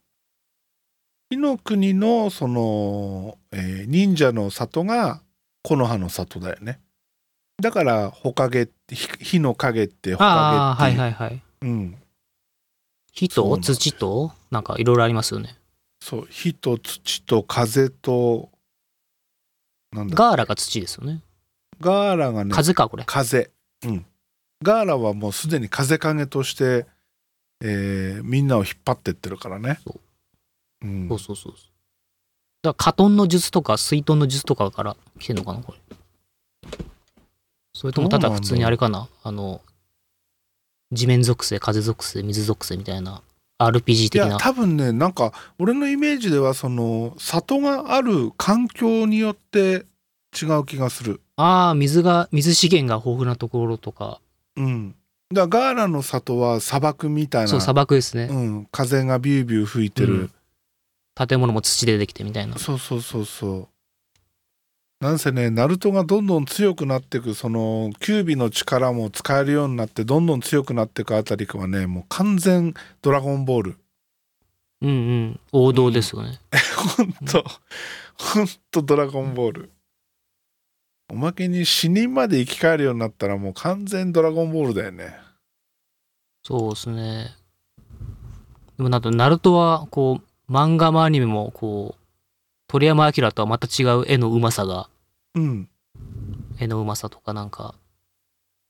[1.28, 5.20] 火の国のその、えー忍者の里が
[5.62, 6.80] 木の葉の里だよね。
[7.60, 11.96] だから火影って火火の影って火影ってはいはいはいうん。
[13.12, 15.56] 火と土となんかいろいろありますよね。
[16.00, 18.50] そう火と土と風と
[19.92, 20.16] なんだ。
[20.16, 21.22] ガーラが土ですよね。
[21.80, 23.04] ガーラがね風かこれ。
[23.06, 23.50] 風。
[23.84, 24.06] うん。
[24.62, 26.86] ガーラはもうすでに風影として、
[27.60, 29.78] えーみんなを引っ張ってってるからね。
[29.84, 30.00] そ
[30.82, 31.08] うん。
[31.08, 31.72] そうそうそうそう。
[32.62, 35.78] だからカトンの術とか水遁の術とかから来てんのかなこれ。
[37.74, 39.08] それともただ普通にあれかな。
[39.22, 39.60] あの
[40.92, 43.22] 地面属性風属性水属性みたいな
[43.58, 44.28] RPG い的な。
[44.28, 49.86] や多分ねなんか俺のイメージではその里がある環境によって
[50.40, 51.20] 違う気がする。
[51.36, 54.20] ああ水が水資源が豊富なところとか。
[54.56, 54.94] うん。
[55.32, 57.48] だからガーラの里は砂漠みたいな。
[57.48, 60.30] そう砂漠ですね、うん、風がビュービュー吹いてる、うん。
[61.26, 62.58] 建物も土でできてみたいな。
[62.58, 63.68] そうそうそうそう
[65.02, 73.76] なんせねナルトがどんどん強くなっていくそのキュービの力も使えるようになってどんどん強くなっていくあたりはねもう完全ドラゴンボール。
[74.80, 75.40] うんうん。
[75.50, 76.38] 王道ですよね、
[76.96, 77.12] ほん。
[77.26, 77.44] と
[78.16, 79.70] ほんとドラゴンボール。
[81.10, 85.16] おまけに死人まで生き返るようになったらもう完全ドラゴンボールだよね。
[86.44, 87.34] そうですね。
[88.76, 92.02] でもなんとナルトはこう漫画もアニメもこう
[92.68, 94.88] 鳥山明とはまた違う絵のうまさが
[95.34, 95.68] うん。
[96.58, 97.74] 絵のうまさとかなんか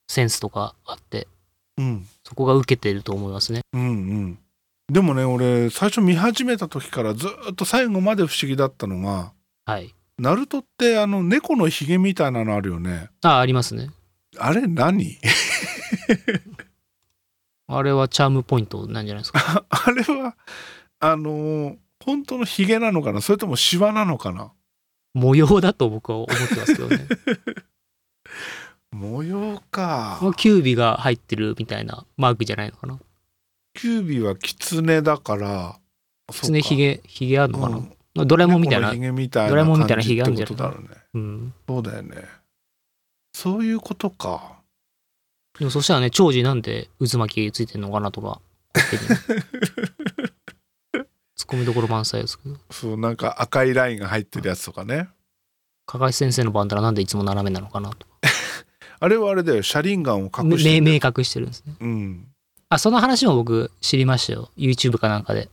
[0.08, 1.26] センスとかあって
[1.78, 2.06] うん。
[2.24, 3.62] そこが受けてると思いますね。
[3.72, 4.38] うんうん。
[4.90, 9.32] でもね俺最初見始めた時からずーっと最後まで不思議だったのが
[9.64, 9.94] はい。
[10.18, 13.08] ナルトってあの猫のひげみたいなのあるよね。
[13.22, 13.88] あありますね。
[14.38, 15.18] あれ何？
[17.68, 19.64] あれはチャームポイントなんじゃないですか？
[19.70, 20.36] あれは
[21.00, 23.20] あのー本当のひげなのかな？
[23.20, 24.52] それともシワなのかな？
[25.14, 27.06] 模様だと僕は思ってますけどね。
[28.92, 30.18] 模様か。
[30.36, 32.98] キュービが入ってるみたいなマークじゃないのかな。
[33.74, 35.78] キュービはキツネだから
[36.30, 38.28] キツネヒゲヒゲあるのかな、うん。
[38.28, 40.88] ドラえもんみたいなたいなドラえもんみたいな感じひげあるんじゃないってことだろうね。
[41.14, 41.54] うん。
[41.66, 42.24] そうだよね。
[43.34, 44.60] そういうことか。
[45.58, 48.40] でもそしたらね長寿なんで渦巻きついてんのかなとか
[48.74, 48.98] 勝
[51.52, 55.08] 手にツッコミどころ満載ですけどそうなんか赤いラインが入ってるやつとかね。
[55.86, 58.06] 加賀先生のバンダラなんでいつも斜めなのかなと。
[58.06, 58.12] か
[59.00, 59.62] あれはあれだよ。
[59.62, 60.82] 車輪ガンを隠してる。
[60.82, 61.74] め明確してるんですね。
[61.80, 62.28] うん。
[62.68, 64.50] あその話も僕知りましたよ。
[64.56, 65.50] YouTube かなんかで。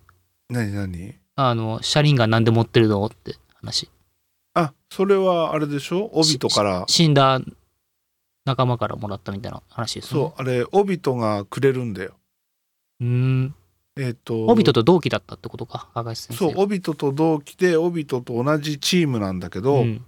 [0.49, 1.15] 何何？
[1.35, 3.03] あの車輪がなんで持ってるの？
[3.05, 3.89] って話。
[4.53, 6.09] あそれはあれでしょ？
[6.13, 6.85] オビトから。
[6.87, 7.41] 死んだ
[8.45, 10.33] 仲間からもらったみたいな話ですよね。
[10.37, 12.13] そうあれオビトがくれるんだよ。
[13.01, 13.55] うーん
[13.99, 16.37] えっ、とオビトと同期だったってことか加賀先生。
[16.37, 20.05] そうオビトと同期でオビトと同じチームなんだけど、ん、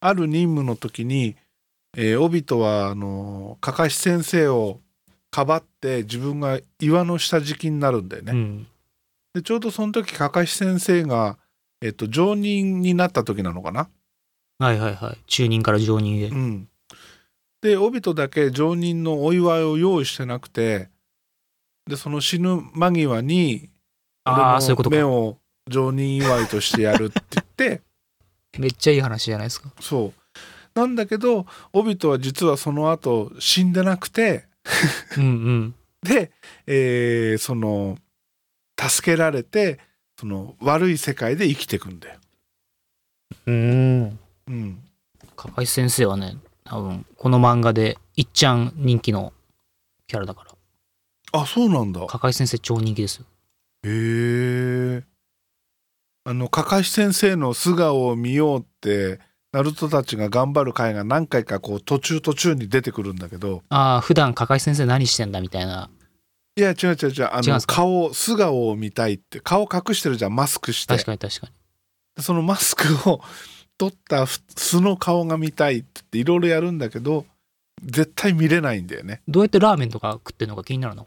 [0.00, 1.36] ある任務の時に、
[1.96, 4.80] えーオビトはあのかかし先生を
[5.30, 8.32] かばって自分が岩の下敷きになるんだよね。
[8.32, 8.66] うん。
[9.32, 11.38] でちょうどその時かかし先生が、
[11.80, 13.88] えっと常任になった時なのかな？
[14.58, 15.18] はいはいはい。
[15.26, 16.28] 中任から上任へ。
[16.28, 16.68] うん、
[17.62, 20.90] でオビトだけ常任のお祝いを用意してなくて
[21.90, 23.68] でその死ぬ間際に
[24.24, 27.82] ああそういうこと目を常任祝いとしてやるって言って
[28.58, 29.70] めっちゃいい話じゃないですか。
[29.80, 30.78] そう。
[30.78, 34.46] なんだけどオビトは実はその後死んでなくて
[35.16, 35.74] うんうん。
[36.02, 36.30] で、
[36.66, 37.98] えーその
[38.80, 39.78] 助けられて
[40.18, 42.18] その悪い世界で生きていくんだよ。
[43.46, 44.18] うん。
[44.46, 44.82] うん、
[45.36, 49.32] 加賀先生はね多分この漫画でいっちゃん人気の
[50.06, 50.49] キャラだから
[51.32, 52.06] あそうなんだ。
[52.06, 53.26] 加賀先生超人気ですよ。
[53.84, 55.02] へえ。
[56.24, 59.20] あのかかし先生の素顔を見ようって
[59.52, 63.62] ナルトたちが頑張る回が何回かこう途中途中に出てくるんだけど。
[63.68, 65.90] ああ普段加賀先生何してんだみたいな。
[66.56, 70.94] いや違う違う違うあの違うんすか顔素顔を見たいって顔隠してるじゃんマスクして。
[70.94, 72.22] 確かに確かに。
[72.22, 73.22] そのマスクを
[73.78, 77.24] 取った素の顔が見たいって言っていろいろやるんだけど
[77.82, 79.22] 絶対見れないんだよね。
[79.26, 81.06] どうやってラーメンとか食ってんのか気になるの？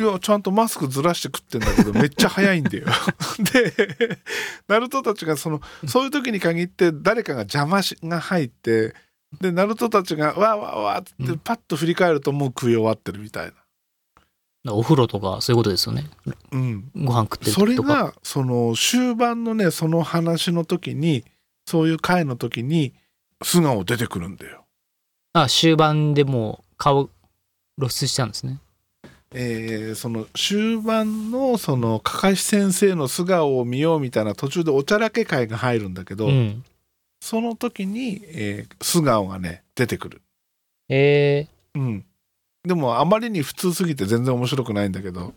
[0.00, 2.86] いやちゃんとマスクずらして食ってんだけど めっちゃ早いんだよ
[3.52, 4.18] で
[4.66, 8.94] ナルトたちがそのそういう時に限って誰かが邪魔しが入って
[9.40, 13.52] でナルトたちがわーわーわーってパッと振り返るともう食い終わってるみたい
[14.64, 16.10] なお風呂とかそういうことですよね。
[16.52, 17.76] うん、ご飯食ってるそれ。
[17.76, 21.24] がその終盤のねその話の時に
[21.66, 22.94] そういう回の時に
[23.42, 24.66] 素顔出てくるんだよ。
[25.32, 27.08] あ、終盤でもう顔
[27.78, 28.60] 露出したんですね。
[29.32, 36.64] えーその終盤のそのかかし先生の素顔を見ようみたいな途中でおちゃらけ会が入るんだけど、うん。
[37.20, 40.22] その時に、えー素顔がね出てくる。
[40.88, 42.04] えうん。
[42.64, 45.32] でもあまりに普通すぎて全然面白くないんだけど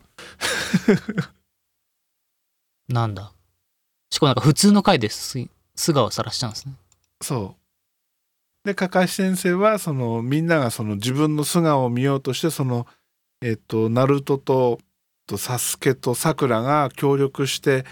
[0.87, 1.27] ー、
[2.89, 3.31] なんだ。
[4.09, 5.39] しかもなんか普通の回です
[5.75, 6.73] 素顔を晒したんですね。
[7.21, 7.55] そ
[8.65, 8.67] う。
[8.67, 12.87] で、かかし先生は、その、みんながその自分の素顔を見ようとして、その、
[13.45, 14.79] えっと、ナルトと、
[15.27, 17.83] とサスケとさくらが協力して、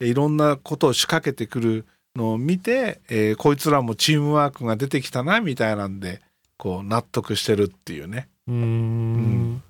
[0.00, 1.86] いろんなことを仕掛けてくる
[2.16, 6.20] のを見て、えーこいつらもチームワークが出てきたな、みたいなんで、
[6.58, 8.28] こう、納得してるっていうね。
[8.48, 9.62] うーん。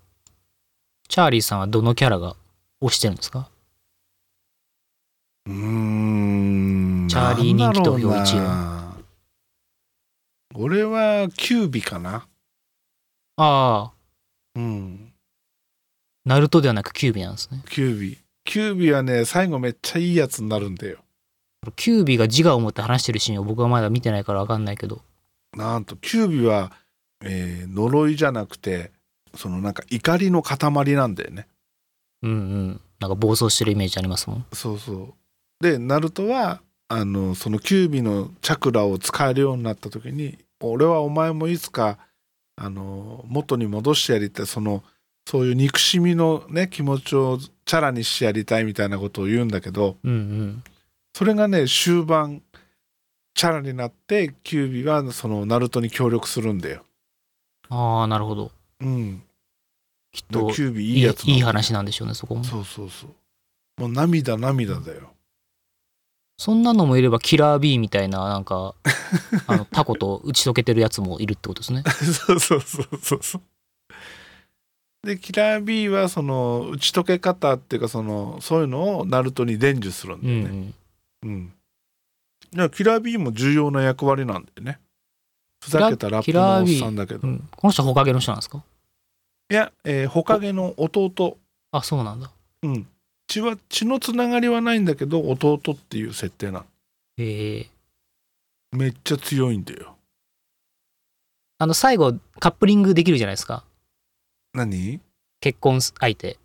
[1.06, 2.34] チャーリーさんはどのキャラが
[2.80, 3.50] 推してるんですか？
[5.46, 7.08] うーん。
[7.08, 8.96] チャーリー人気投票なんだろう一位な
[10.54, 12.26] 俺はキュービかな。
[13.36, 13.92] ああ、
[14.54, 15.05] うん。
[16.26, 17.62] ナルトではなくキュービなんですね。
[17.70, 18.18] キュービ。
[18.44, 20.98] キュービはね、最後めっちゃいいやつになるんだよ。
[21.76, 25.02] キュービが自我を持って話してるシーンを僕はまだ見てないから分かんないけど。
[25.56, 26.72] なんと、キュービは、
[27.22, 28.90] えー呪いじゃなくて、
[29.36, 30.58] そのなんか怒りの塊
[30.94, 31.46] なんだよね。
[32.22, 32.80] うんうん。
[32.98, 34.46] なんか暴走してるイメージありますもん。
[34.52, 35.14] そうそ
[35.60, 35.62] う。
[35.62, 41.98] で、ナルトは、あの、そのキュービのチャクラを使えるようになった時に、俺はお前もいつか、
[42.56, 44.82] あの、元に戻してやりたい、その、
[45.28, 50.64] そういう憎しみのね、気持ちをチャラにしてやりたいみたいなことを言うんだけど、うんうん。
[51.14, 52.42] それがね、終盤、
[53.34, 56.84] チャラになって、キュービはそのナルトに協力するんだよ。
[57.68, 58.52] ああ、なるほど。
[58.80, 59.22] うん。
[60.12, 62.44] きっとキュービいいやついい話なんでしょうね、そこも。
[62.44, 63.80] そうそうそう。
[63.80, 65.10] もう涙涙だよ。
[66.38, 68.74] そんなのもいれば、キラー B みたいな、なんか、
[69.46, 71.82] あのタコと打ち解けてるやつもいるってことですね。
[72.26, 73.42] そうそうそうそうそう。
[75.06, 80.72] で、キラー B はその打ち解け方っていうかそのそういうのをナルトに伝授するんだうんよね。
[81.22, 81.30] うん。
[81.30, 81.52] うん。
[82.54, 84.80] いやキラー B も重要な役割なんだよね。
[85.64, 87.26] ふざけたラップのおっさんだけど。
[87.26, 88.62] いうん、この人はホカゲの人なんですか？
[89.48, 91.38] や、えー、ほかげの弟。
[91.72, 92.30] あ、そうなんだ。
[92.62, 92.86] うん。
[93.28, 96.64] 血は血のつながりはないんだけど弟っていう設定なの。
[97.18, 97.66] へえ。
[98.72, 99.96] めっちゃ強いんだよ。
[101.58, 103.64] あの、最後、カップリングできるじゃないですか。
[104.56, 105.00] 何？
[105.40, 106.38] 結婚相手。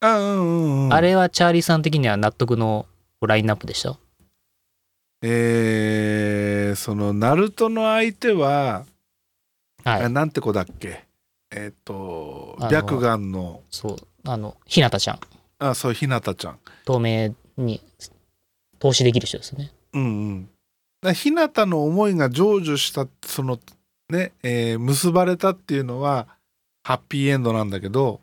[0.00, 0.92] あうんうんうん。
[0.94, 2.86] あれはチャーリーさん的には納得の
[3.20, 3.98] ラインナップでした？
[5.22, 8.84] えー、そのナルトの相手は、
[9.84, 10.08] はいあ。
[10.08, 11.04] なんて子だっけ？
[11.50, 13.96] えっ、とあの白眼のそう。
[14.24, 15.20] あの、ひなたちゃん。
[15.60, 17.80] あそうひなたちゃん透明に
[18.78, 19.72] 投資できる人ですね。
[19.92, 20.48] うん
[21.02, 23.58] うんひなたの思いが成就したその
[24.10, 26.28] ね、えー結ばれたっていうのは
[26.88, 28.22] ハッピーエンドなんだけど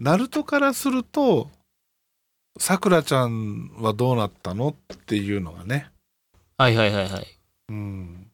[0.00, 1.48] ナルトからすると
[2.58, 5.86] さくらちゃんはどうなったのっていうのがね
[6.58, 7.26] はいはいはいはい。
[7.68, 8.26] うん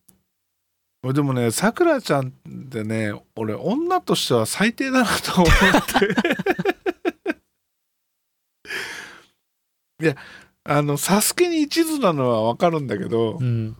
[1.02, 2.32] 俺でもねさくらちゃんっ
[2.70, 5.46] てね俺女としては最低だなと思っ
[9.98, 10.16] て いや
[10.64, 13.76] あのサスケに一途なのはわかるんだけどうん。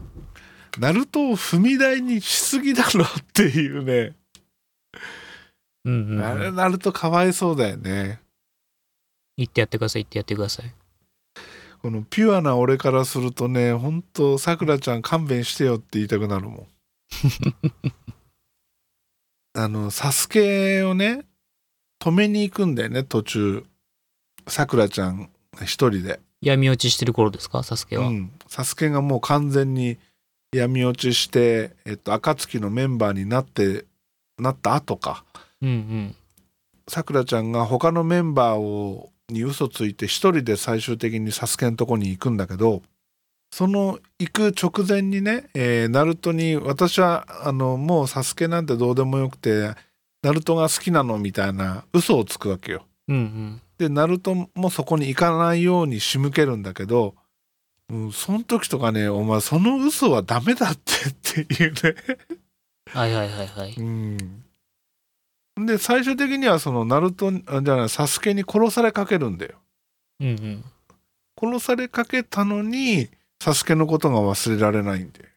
[0.79, 4.15] ナルトを踏み台にしすぎだろっていうね、
[5.85, 6.57] うんうん、あれうん。
[6.57, 8.21] ナルトかわいそうだよね
[9.37, 10.75] 言ってやってください、言ってやってください。
[11.81, 16.67] このピュアな俺からするとねほんとさくらちゃん勘弁してよって言いたくなるもん
[19.55, 21.25] あのサスケをね
[22.01, 23.65] 止めに行くんだよね途中
[24.49, 25.31] さくらちゃん
[25.63, 28.09] 一人で闇落ちしてる頃ですか、サスケは？
[28.09, 29.99] うん、サスケがもう完全に
[30.53, 33.85] 闇落ちして、えっと、暁のメンバーになって
[34.39, 35.25] なった後か。
[36.89, 42.83] さくらちゃんが他のメンバーをに嘘ついて一人で最終的にサスケのとこに行くんだけど
[43.51, 49.75] その行く直前にね、えーナルトに私はあのもうサスケなんてどうでもよくて
[50.23, 52.85] ナルトが好きなのみたいな嘘をつくわけよ。
[53.09, 53.63] うんうん。
[53.79, 57.15] でナルトもそこに行かないように仕向けるんだけど、
[57.89, 61.95] うん、その時とかねお前その嘘はダメだってっていうね。
[62.91, 63.75] はいはいはいはい。
[63.79, 64.45] うん
[65.67, 69.55] で最終的にはそのナルトあじゃないサスケに殺されかけるんだよ。
[70.21, 70.65] うんうん。
[71.41, 73.09] 殺されかけたのに
[73.41, 75.29] サスケのことが忘れられないんで。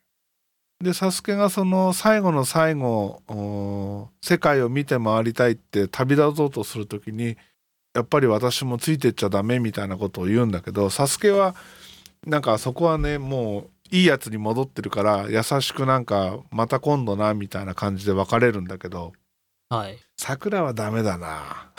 [0.82, 7.38] でサスケがその最後の最後お世界を見て回りたいって旅立とうとする時に
[7.94, 11.56] やっぱり私もついてっちゃダメみたいなことを言うんだけどサスケは
[12.26, 19.14] なんかそこはねもういいやつに戻ってるから優しくなんかまた今度なみたいな感じで別れるんだけど
[19.72, 19.98] はい。
[20.18, 21.72] 桜はダメだな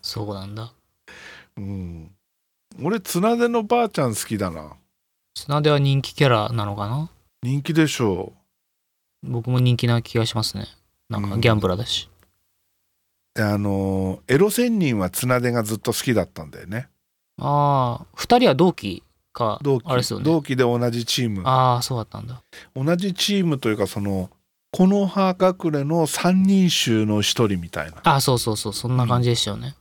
[0.00, 0.72] そうなんだ。
[1.58, 2.10] うん
[2.82, 4.72] 俺綱手のばあちゃん好きだな
[5.34, 7.10] 砂出は人気キャラなのかな？
[7.42, 8.32] 人気でしょ
[9.22, 10.68] 僕も人気な気がしますね。
[11.10, 12.08] なんかうんギャンブラーだし。
[13.36, 16.88] うであのエロ仙人は綱手がずっと好きだったんだよね
[17.36, 19.02] ああ、二人は同期
[19.34, 20.24] か、同期あれですよね。
[20.24, 22.42] 同期で同じチームああ、そうだったんだ。
[22.74, 24.30] 同じチームというかその
[24.72, 29.76] この葉隠れの三人衆の一人みたいなああ、そうそうそう、そんな感じでしたよね。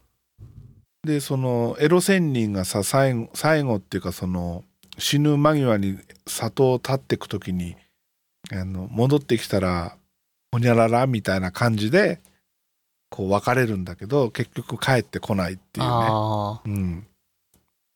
[1.03, 4.63] でそのエロ仙人がさ最後最後っていうかその
[4.99, 7.75] 死ぬ間際に里を立ってく時に
[8.51, 9.97] あの戻ってきたら
[10.51, 12.19] ほにゃららみたいな感じで
[13.09, 15.91] こう別れるんだけど結局帰ってこないっていうね。
[15.91, 17.07] あうん、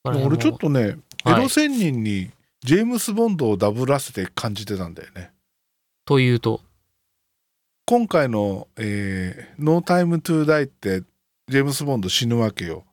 [0.03, 2.29] あ、俺ちょっとね、はいエロ仙人に
[2.61, 5.31] ジェームス・ボンドをダブらせて感じてたんだよね。
[6.05, 6.61] というと、
[7.87, 11.01] 今回の、えー「ノータイム・トゥ・ダイ」って
[11.47, 12.83] ジェームス・ボンド死ぬわけよ。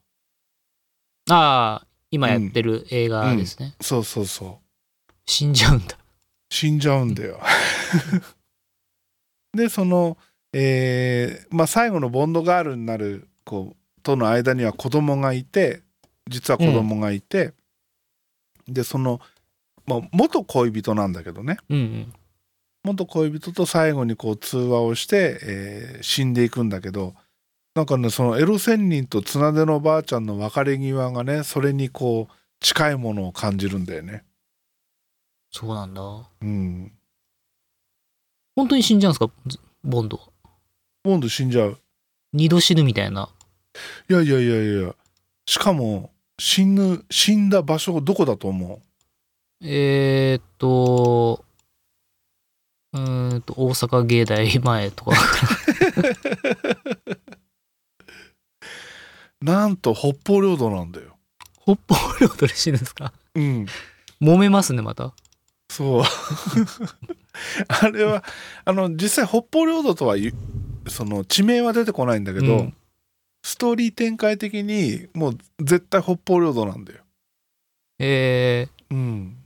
[1.30, 3.74] ああ、今やってる映画ですね。
[3.80, 5.12] そうそうそう。
[5.24, 5.97] 死んじゃうんだ。
[6.51, 7.40] 死んじゃうんだよ。
[9.57, 10.18] でその、
[10.53, 15.82] えーまあ、最後のボンドガールになる子との間には子供がいて
[16.28, 17.55] 実は子供がいて、
[18.68, 19.22] でその、
[19.86, 22.12] まあ、元恋人なんだけどねうんうん。
[22.85, 27.14] 元恋人と最後にこう通話をして、えー死んでいくんだけど
[27.74, 34.24] なんかねそのエロ仙人と綱手のばあちゃんの別れ際がねそれにこう近いものを感じるんだよね。
[35.51, 36.03] そうなんだ。
[36.41, 36.93] うん、
[38.57, 39.30] 本当に死んじゃうんですか？
[39.47, 40.28] ずボンドは。
[41.05, 41.78] ボンド死んじゃう。
[42.33, 43.28] 二度死ぬみたいな。
[44.09, 44.95] いやいやいやいや
[45.47, 48.80] しかも死ぬ死んだ場所どこだと思
[49.62, 51.45] えー、っと、
[52.93, 55.12] うーんと、大阪芸大前とか。
[59.40, 61.16] う なんと北方領土なんだよ。
[61.62, 63.12] 北方領土で死ぬんですか？
[63.34, 63.66] うん。
[64.20, 65.14] 揉めますね、また。
[65.70, 66.05] そう。
[67.68, 68.22] あれは
[68.64, 70.16] あの実際北方領土とは
[70.88, 72.76] その地名は出てこないんだけど、うん。
[73.45, 77.01] ストーリー展開的にもう絶対北方領土なんだよ
[77.99, 79.36] えうん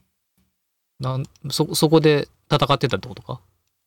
[1.01, 3.41] ー、なんそ、そこで戦ってたってことか？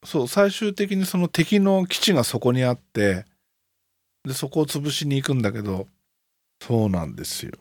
[0.06, 3.26] そう最終的にその敵の基地がそこにあって
[4.24, 5.88] でそこを潰しに行くんだけど
[6.62, 7.52] そうなんですよ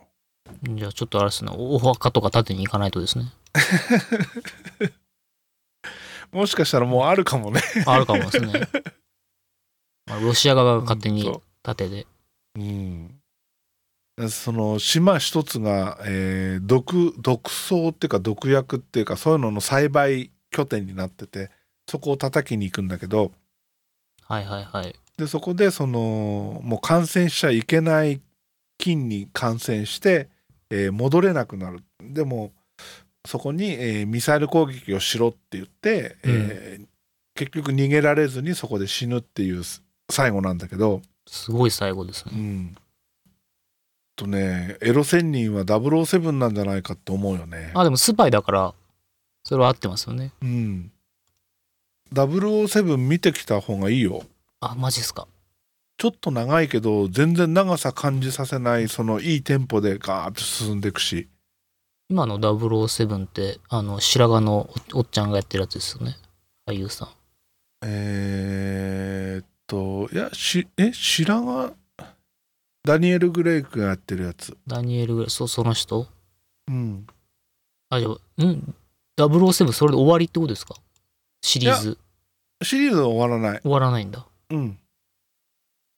[0.63, 3.33] じゃあちょっとあれですね、お墓とか建てに行かないとですね。
[6.33, 8.69] もしかしたらもうあるかもねあるかもですね。
[10.07, 11.31] まあ、ロシア側が勝手に
[11.63, 12.07] 建てで。
[12.57, 13.21] うん、
[14.31, 21.51] その島一つが、えー毒毒草っていうか毒薬っていうかそういうのの栽培拠点になってて
[21.89, 23.33] そこを叩きに行くんだけど
[24.23, 24.95] はいはいはい。
[25.17, 28.21] でそこでそのもう感染しちゃいけない
[28.79, 30.29] 菌に感染して、
[30.71, 32.53] えー戻れなくなるでも
[33.27, 36.87] そこに、えーミサイル攻撃をしろって言って、えー
[37.35, 39.63] 結局逃げられずにそこで死ぬっていう
[40.11, 42.33] 最後なんだけど、すごい最後ですね。
[42.35, 42.77] うん。
[44.17, 47.71] とね、エロ仙人は007なんじゃないかって思うよね。
[47.75, 48.75] あ、でもスパイだから、
[49.49, 50.31] それは合ってますよね。
[50.43, 50.93] うん。
[52.13, 54.25] 007見てきた方がいいよ。
[54.61, 55.27] あ、マジっすか。
[55.97, 61.29] ちょっと長いけど、全然長さ感じさせない、そのいいテンポでガーッと進んでいくし。
[62.11, 66.19] 今の007って、あの、白髪のおおっちゃんがやってるやつですよね。
[66.67, 67.09] 俳優さん。
[67.87, 71.73] えー、っと、いや、し、え、白髪？
[72.85, 74.59] ダニエル・グレイクがやってるやつ。
[74.67, 76.07] ダニエルグレイ、そ、その人？
[76.67, 77.07] うん。
[77.89, 78.75] あ、じゃあ、ん？
[79.19, 80.75] ?007 それで終わりってことですか？
[81.43, 81.99] シリーズ。
[82.63, 83.61] シリーズは終わらない。
[83.63, 84.27] 終わらないんだ。
[84.51, 84.79] うん。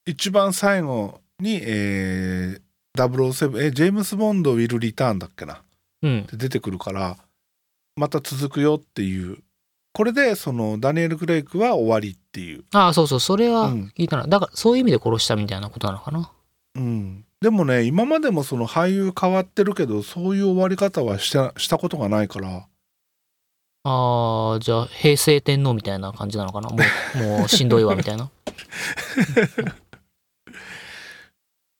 [0.07, 5.55] 一番最後に、えー、007えジェームス・ボンド・ウィル・リターンだっけな？
[5.55, 5.59] っ
[6.03, 6.25] うん。
[6.29, 7.17] て出てくるから
[7.97, 9.39] また続くよっていう
[9.93, 14.27] これでそのダニエル・クレイクは終わりっていう、ああ、そうそう、それはうん聞いたな。
[14.27, 16.31] だから、そういう意味で殺したみたいなことなのかな？
[16.77, 22.67] うん、でもね今までもその俳優変わってるけどそういう終わり方はしたしたことがないから
[23.83, 26.69] ああ、じゃあ、平成天皇みたいな感じなのかな？
[26.69, 28.31] もう、 もうしんどいわ、みたいな。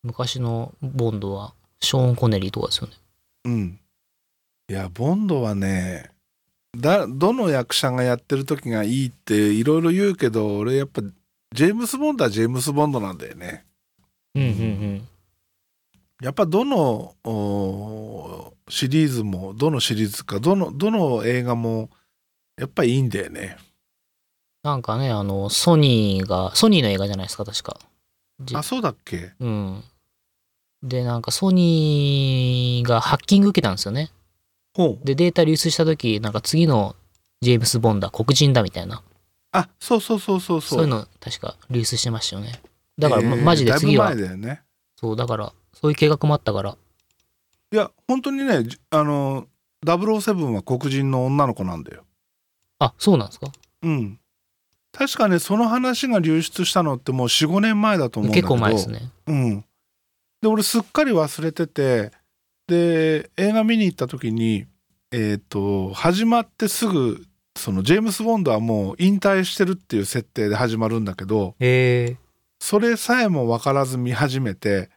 [0.03, 2.95] 昔のボンドは、ショーン・コネリーとかですよね。
[3.45, 3.81] うん
[4.69, 6.11] いやボンドはね
[6.79, 11.03] だどの役者がやってる時がいいっていろいろ言うけど俺やっぱ
[11.53, 13.65] ジェームス・ボンドはジェームス・ボンドなんだよね。
[14.37, 15.09] うんうんうん。
[16.21, 21.91] やっぱどのおシリーズもどのシリーズかどのどの映画も
[22.59, 23.57] やっぱいいんだよね。
[24.63, 27.79] なんかね、あの、ソニーが、ソニーの映画じゃないですか、確か。
[28.43, 29.33] じあそうだっけ？
[29.41, 29.83] うん。
[30.83, 34.11] で、なんかソニーがハッキング受けたんですよね。
[34.75, 36.95] ほうで、データ流出した時、なんか次の
[37.41, 39.03] ジェームス・ボンドは黒人だみたいな。
[39.53, 42.61] あそうそうそうそうそうそういうの確か流出してましたよね。
[42.99, 44.63] だから、まえーマジで次はね。
[44.97, 46.77] そう、だから、そういう計画もあったから。
[47.73, 49.47] いや本当にねじあの
[49.85, 52.05] 007は黒人の女の子なんだよ。
[52.81, 53.51] あ、そうなんですか？
[53.83, 54.19] うん。
[54.93, 59.11] 確かねその話が流出したのってもう45年前だと思うんだけ結ど構前ですね。
[59.27, 59.65] うん。
[60.43, 62.11] で俺すっかり忘れてて
[62.67, 64.67] で映画見に行った時に
[65.13, 67.25] えっ、と始まってすぐ
[67.57, 71.55] そのジェームス・ボンドはもう引退してるっていう設定で始まるんだけど。
[72.63, 74.91] それさえも分からず見始めて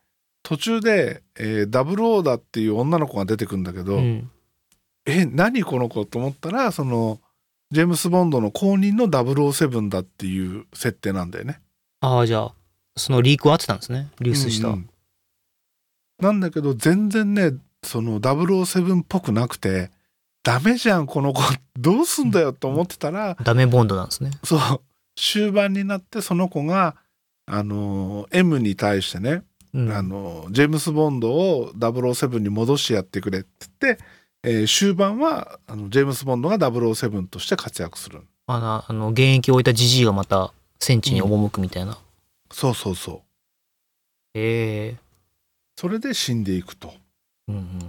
[0.44, 4.30] 途中で、えー、ダブルオーダーっていう女の子が出てくるんだけど、うん。
[5.06, 7.20] え何この子と思ったらその
[7.72, 11.60] ジェームス・ボンドの後任の007だっていう設定なんだよね。
[12.00, 12.54] ああ、じゃあ、
[12.96, 14.10] そのリークは合ってたんですね。
[14.22, 14.70] 流出した。
[14.70, 14.90] うんうん
[16.20, 19.92] なんだけど全然ねその007っぽくなくて
[20.42, 21.42] ダメじゃんこの子
[21.78, 24.32] どうすんだよと思ってたら、ダメボンドなんですね。
[24.44, 24.60] そう
[25.16, 26.96] 終盤になってその子が
[27.46, 29.92] あの M に対してね、うん。
[29.92, 33.50] あのジェームス・ボンドを007に戻してやってくれって
[33.82, 34.04] 言って、
[34.44, 41.98] えー終盤はあのジェームス・ボンドが007として活躍するあの、あの現役を置いたジジイがまた戦地に赴くみたいな。
[42.52, 43.24] そうそうそ
[44.36, 44.96] うへえ。
[45.76, 46.94] それで死んでいくと
[47.48, 47.80] うんうん。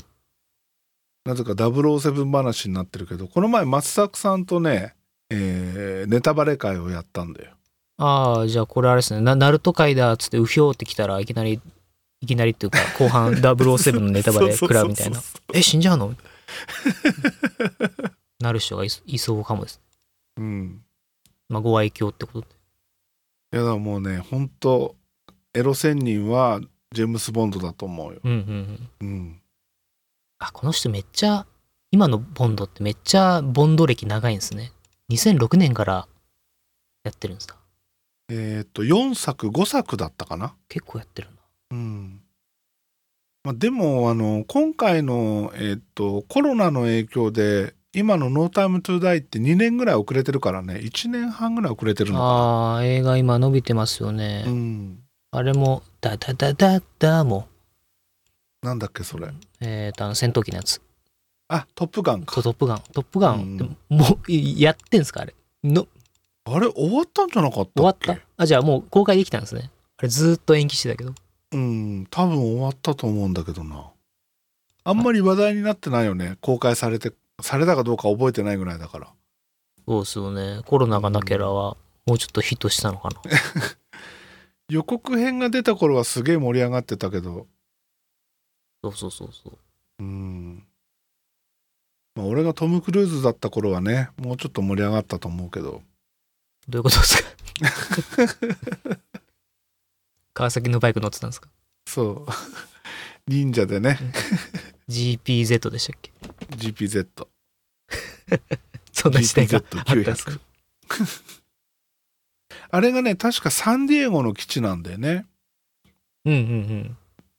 [1.27, 4.95] なぜか007話になってるけどこの前松作さんとね、
[5.31, 7.54] えーネタバレ会をやったんだよ
[7.97, 9.21] ああ、じゃあこれあれですね。
[9.21, 11.61] な、ナルト界だっつってうひょーってきたらいきなり、
[12.21, 15.21] いきなりっていうか、後半 007のネタバレ食らうみたいな。
[15.53, 16.15] え、死んじゃうの？
[18.41, 19.81] なる人がいいそうかもです。
[20.37, 20.83] うん
[21.49, 22.47] まあ、ご愛嬌ってことで。
[23.53, 24.97] いやだもうね本当
[25.55, 26.61] エロ仙人は
[26.93, 28.39] ジェームス・ボンドだと思うようんうん
[29.01, 29.09] うん。
[29.09, 29.41] うん
[30.41, 31.47] あ、この人めっちゃ、
[31.93, 34.73] 今のボンドってめっちゃボンド歴長いんですね。
[35.11, 36.09] 2006年から
[37.05, 37.57] やってるんですか？
[38.29, 40.55] えっ、と4作5作だったかな？
[40.69, 41.35] 結構やってるな。
[41.73, 42.21] うん
[43.45, 54.45] まあ、でもあの今回の、えっとコロナの影響で今の「ノータイムトゥダイって2年ぐらい遅れてるからね1年半ぐらい遅れてるのかああ、映画今伸びてますよね。
[54.45, 54.99] なうん
[55.33, 57.49] あれも、ダダダダダも、
[58.63, 59.29] なんだっけそれ
[59.61, 60.81] えっ、と、あの戦闘機のやつ。
[61.49, 62.83] あトップガンかトトップガン。
[62.93, 65.23] トップガン、うんでももう、いやってんすか？
[65.23, 65.35] あれ。
[65.65, 65.87] の、
[66.47, 67.73] あれ終わったんじゃなかったっけ？
[67.81, 68.19] 終わった？
[68.37, 69.71] あ、じゃあもう公開できたんですね。
[69.97, 71.15] あれずーっと延期してたけど。
[71.53, 73.87] うん多分終わったと思うんだけどな
[74.83, 79.13] あんまり話題になってないよね公開されてされたかどうか覚えてないぐらいだから
[79.87, 80.63] そうですよね。
[80.67, 81.77] コロナがなけらは、
[82.07, 83.21] もうちょっとヒットしたのかな。
[84.71, 87.47] 予告編が出た頃はすげえ盛り上がってたけど
[88.83, 89.59] そうそうそうそう。
[90.01, 90.67] うん
[92.17, 95.83] まあ俺がトム・クルーズだった頃はねもうちょっと盛り上がったと思うけど
[96.69, 97.29] どういうことですか？
[100.33, 101.49] 川崎のバイク乗ってたんですか？
[101.87, 102.27] そう。
[103.27, 103.99] 忍者でね
[104.89, 106.13] ?GPZ でしたっけ
[106.57, 107.07] ？GPZ
[108.93, 111.21] そんな時代があったんですか GPZ900
[112.71, 115.27] あれがね確かサンディエゴの基地なんだよね。
[116.25, 116.97] うんうんうん。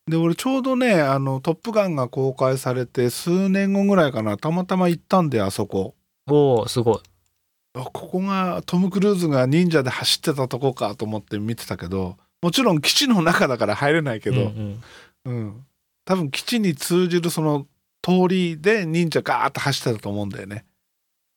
[0.08, 5.96] で俺ちょうどねあの「トップガン」が公開されて数年後ぐらいかなたまたま行ったんであそこ。
[6.28, 7.00] おおすごい。
[7.76, 14.82] あここがトム・クルーズが忍者で走ってたとこかと思って見てたけどもちろん基地の中だから入れないけど、うん
[15.26, 15.34] うん。
[15.34, 15.66] うん。
[16.06, 17.66] 多分基地に通じるその
[18.02, 20.64] 通りで忍者ガーッと走ってたと思うんだよね。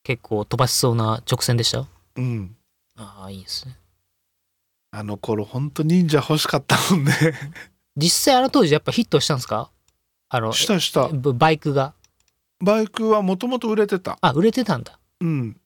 [0.04, 1.86] 結構飛ばしそうな直線でした？
[2.16, 2.54] うん。
[2.96, 3.76] ああ、いいですね。
[4.90, 7.12] あの頃ほんと忍者欲しかったもんね。
[7.96, 9.70] 実際あの当時やっぱヒットしたんですか？
[10.28, 11.08] あの、したした。
[11.08, 11.94] ブバイクが。
[12.60, 14.18] バイクはもともと売れてた。
[14.20, 14.98] あ、売れてたんだ。
[15.20, 15.56] うん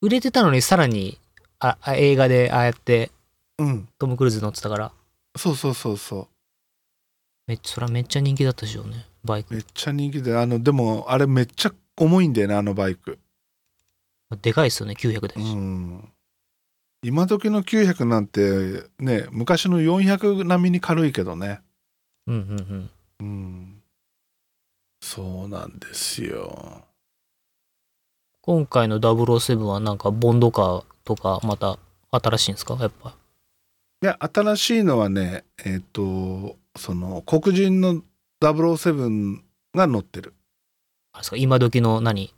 [0.00, 1.18] 売れてたのにさらに
[1.58, 3.10] ああ映画でああやって
[3.58, 3.88] うん。
[3.98, 4.92] トム・クルーズ乗ってたから。
[5.36, 6.28] そうそうそうそ
[7.48, 9.06] めっちゃそれはめっちゃ人気だったでしょうね。
[9.24, 9.52] バイク。
[9.52, 13.18] うめっちゃ人気であのでもあれめっちゃ重いんだよねあのバイク。
[14.42, 16.08] でかいですよね900だうし、ん。
[17.02, 21.60] 今時の900なんてね昔の400並みに軽いけどね。
[22.26, 22.90] うん、うん
[23.20, 23.26] うん。
[23.26, 23.82] うん。
[25.02, 26.82] そうなんですよ。
[26.84, 26.87] こ
[28.48, 31.78] 今回の007はなんかボンドカーとかまた
[32.10, 32.78] 新しいんですか？
[32.80, 33.14] やっぱ。
[34.02, 38.00] いや新しいのはねえっ、とその黒人の
[38.40, 39.40] 007
[39.74, 40.32] が乗ってる、
[41.12, 41.36] あれですか。
[41.36, 42.32] 今時の何？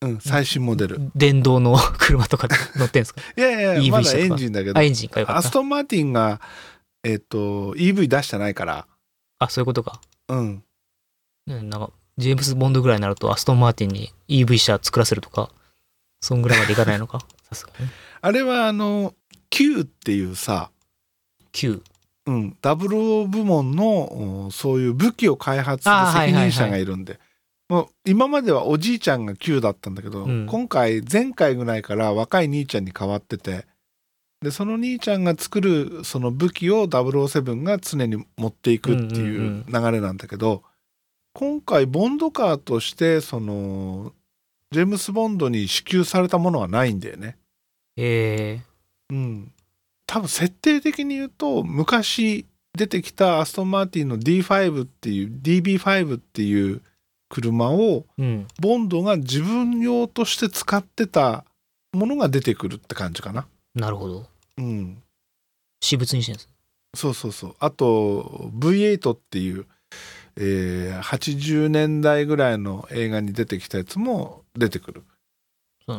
[0.00, 1.10] うん、最新モデル。
[1.14, 3.20] 電動の車とかで乗ってんですか？
[3.36, 4.78] いやいや EV まだエンジンだけど。
[4.78, 5.20] あ、エンジンか。
[5.20, 5.38] よかった。
[5.40, 6.40] アストンマーティンが
[7.02, 8.86] えっ、と EV 出してないから。
[9.40, 10.00] あ、そういうことか。
[10.28, 10.64] うん。
[11.46, 15.50] ね、なんか、ジェームズ・ボンドぐらいになると、アストン・マーティンに EV 車作らせるとか、
[16.20, 17.20] そんぐらいまでいかないのか？
[17.48, 17.88] さすがに。
[18.20, 19.14] あれはあの
[19.50, 20.70] Q っていうさ、
[21.52, 21.82] 9。
[22.26, 25.94] うん、00部門のおそういう武器を開発する
[26.26, 27.20] 責任者がいるんで、
[27.68, 33.66] もう今まではおじいちゃんが Q だったんだけど、うん今回前回ぐらいから若い兄ちゃんに変わってて
[34.40, 40.62] でその兄ちゃんが作るその武器を007が常に持っていくっていう流れなんだけど、
[41.34, 44.12] 今回ボンドカーとしてその
[44.70, 47.36] ジェームス・ボンドに支給されたものはないんだよね。
[47.96, 48.60] え
[49.10, 49.52] うん、
[50.06, 56.82] 多分設定的に言うと昔出てきたアストンマーティンの D5 っていう DB5 っていう
[57.28, 58.46] 車をー、うん。
[58.60, 61.44] ボンドが自分用として使ってた
[61.92, 63.46] ものが出てくるって感じかな。
[63.74, 64.26] なるほど。
[64.58, 65.02] うん、
[65.80, 66.48] 私物にしてるんです。
[66.96, 69.66] そうそうそうあと V8 っていう、
[70.36, 75.02] えー80年代ぐらいの映画に出てきたやつも出てくる。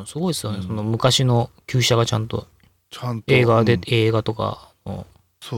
[0.06, 2.48] すごいですよね、うんその昔の旧車がちゃんと
[2.90, 4.74] ちゃんと映画で、うん映画とか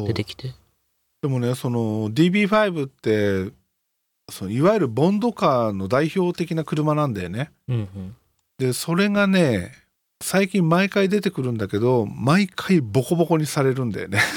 [0.06, 0.54] 出てきて。
[1.22, 3.54] でもねその DB5 って
[4.30, 7.52] そのいわゆるボンドカーの代表的な車なんだよね。
[7.68, 8.16] うんうん。
[8.58, 9.72] でそれがね
[10.22, 14.20] 最近毎回出てくるんだけど毎回ボコボコにされるんだよね。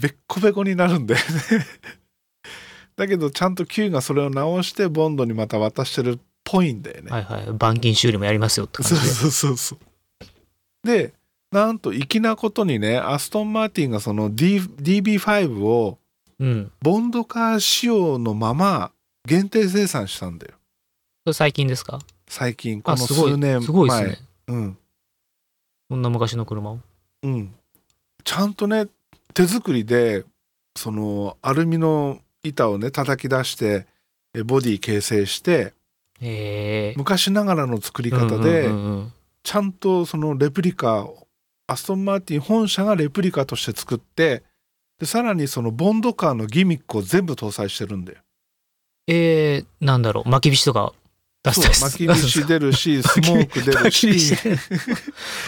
[0.00, 1.66] べっこべこになるんだよね。
[2.96, 7.10] だけどちゃんと Q がそれを直してボンドにまた渡してるっぽいんだよね。
[7.10, 7.48] はいはい。
[7.54, 9.00] 板金修理もやりますよって感じで。
[9.10, 10.86] そうそうそうそう。
[10.86, 11.12] で
[11.52, 15.98] なんと粋なことにねアストンマーティンがその、D、DB5 を
[16.38, 16.72] うん。
[16.82, 18.92] ボンドカー仕様のまま
[19.26, 20.52] 限定生産したんだよ
[21.24, 21.98] それ最近ですか？
[22.28, 23.06] 最近こあ、の。
[23.06, 24.18] 数年前すごいですね。
[24.48, 24.78] うん
[25.88, 26.80] こんな昔の車を。
[27.22, 27.54] うん
[28.24, 28.88] ちゃんとね
[29.36, 30.24] 手作りで
[30.76, 33.86] そのアルミの板をね叩き出して
[34.34, 35.74] えボディ形成して。
[36.96, 38.70] 昔ながらの作り方で、
[39.42, 41.26] ちゃんとそのレプリカを
[41.66, 44.42] アストンマーティン本社がレプリカとして作って
[44.98, 48.20] でさらにそのボンドカーのギミックを全部搭載してるんだよ。
[49.08, 50.94] えー、なんだろう、巻き火とか
[51.52, 54.34] 出した巻き火出るしスモーク出るし、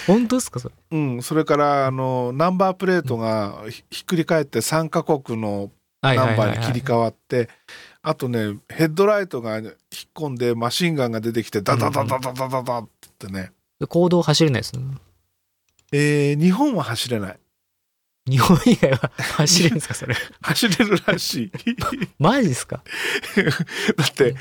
[0.06, 0.74] 本当ですかそれ？
[0.90, 5.70] うん、それからあのナンバープレートがひひっくり返って3カ国の
[6.00, 7.48] はいナンバーに切り替わって
[8.02, 9.72] あとねヘッドライトが引っ
[10.14, 12.88] 込んでマシンガンが出てきてダダダダダダダダっ
[13.18, 14.82] てね、で公道走れないですね。
[15.92, 17.38] えー日本は走れない。
[18.30, 20.14] 日本以外は走れるんですかそれ？
[20.42, 21.52] 走れるらしい。
[22.20, 22.82] マジですか？
[23.96, 24.34] だって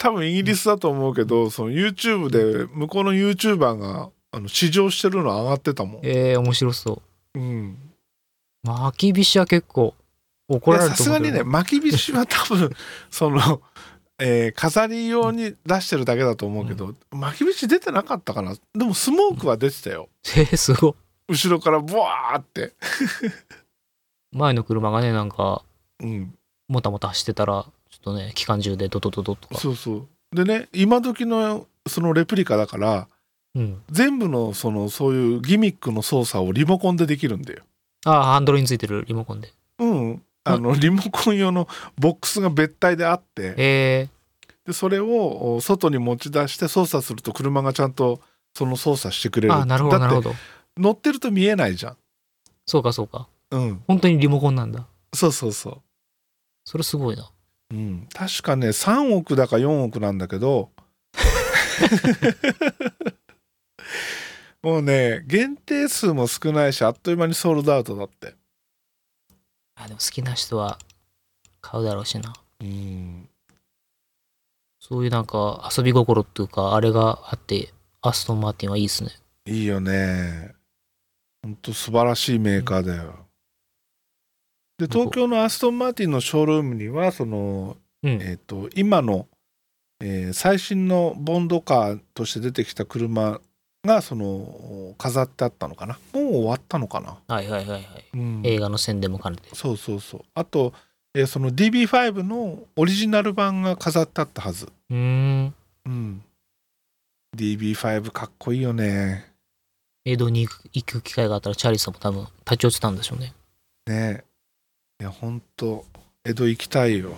[0.00, 7.02] 多分イギリスだと思うけどその YouTube で向こうの YouTuber があの試乗してるの上がってたもん、えー、面白そ
[7.34, 7.38] う。
[7.38, 7.76] うん、
[8.62, 9.94] 巻き火は結構
[10.48, 12.70] 怒いられやさすがにね 巻き火は多分
[13.10, 13.60] その、
[14.18, 18.54] えー飾り用に出してるだけだと思うけど、巻き火出てなかったかな。
[18.74, 20.08] でもスモークは出てたよ。
[20.36, 20.94] えー、すごい。
[21.28, 22.72] 後ろからブワーって、
[24.32, 25.62] 前の車がね、なんか、
[26.00, 26.34] うん、
[26.68, 27.66] もたもた走ってたら、
[28.00, 29.58] っとね、機関銃でドドドドとか。
[29.58, 33.08] そうそうでね今時のそのレプリカだから
[33.54, 33.82] うん。
[33.90, 37.62] 全部のそのそういうギミックの操作をリモコンでできるんだよ
[38.04, 39.52] ああ、ハンドルについてるリモコンで。
[39.78, 44.08] うんあのリモコン用のボックスが別体であってえ
[44.66, 48.20] でそれをお外に持ち出して操作すると車がちゃんと
[48.54, 50.32] その操作してくれー、るああ、なるほど、なるほど。
[50.78, 51.96] 乗ってると見えないじゃん
[52.66, 53.28] そうか、そうか。
[53.50, 54.86] うん本当にリモコンなんだ。
[55.12, 55.82] そうそうそ
[56.64, 57.28] それすごいな。
[57.70, 60.70] う、うん、確かね3億だか4億なんだけど。
[64.62, 68.34] もうね限定数も少ないしあっという間にソールドアウトだって。
[69.76, 70.78] あでも好きな人は
[71.60, 72.32] 買うだろうしな。
[72.60, 73.28] うん。
[74.78, 79.10] そういうなんか遊び心っていうか、あれがあって、アストンマーティンはいいですね。
[79.46, 80.54] いいよね。
[81.42, 83.19] ほんと素晴らしいメーカーだよ
[84.86, 88.12] で東京のアストンマーティンのショールームにはそのうん。
[88.22, 89.26] えー、と今の、
[90.00, 93.40] えー最新のボンドカーとして出てきた車
[93.84, 95.98] がその飾ってあったのかな？
[96.12, 97.84] もう終わったのかな、はいはいはいはい。
[98.14, 99.54] うん映画の宣伝も兼ねて。
[99.54, 100.72] そうそうそうあと、
[101.14, 105.54] えーその DB5 のオリジナル版が飾ってあったはずうーん。
[105.86, 106.22] うん。
[107.36, 109.30] DB5 かっこいいよね。
[110.04, 113.34] 江戸に行く機会があったら、チャーリーさんも多分立ち寄ってたんでしょうね。
[113.86, 114.24] ね
[115.00, 115.86] いや、ほんと、
[116.24, 117.14] 江戸行きたいよ。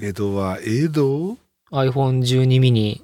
[0.00, 1.36] 江戸は、江戸
[1.70, 3.02] ？iPhone12 ミニ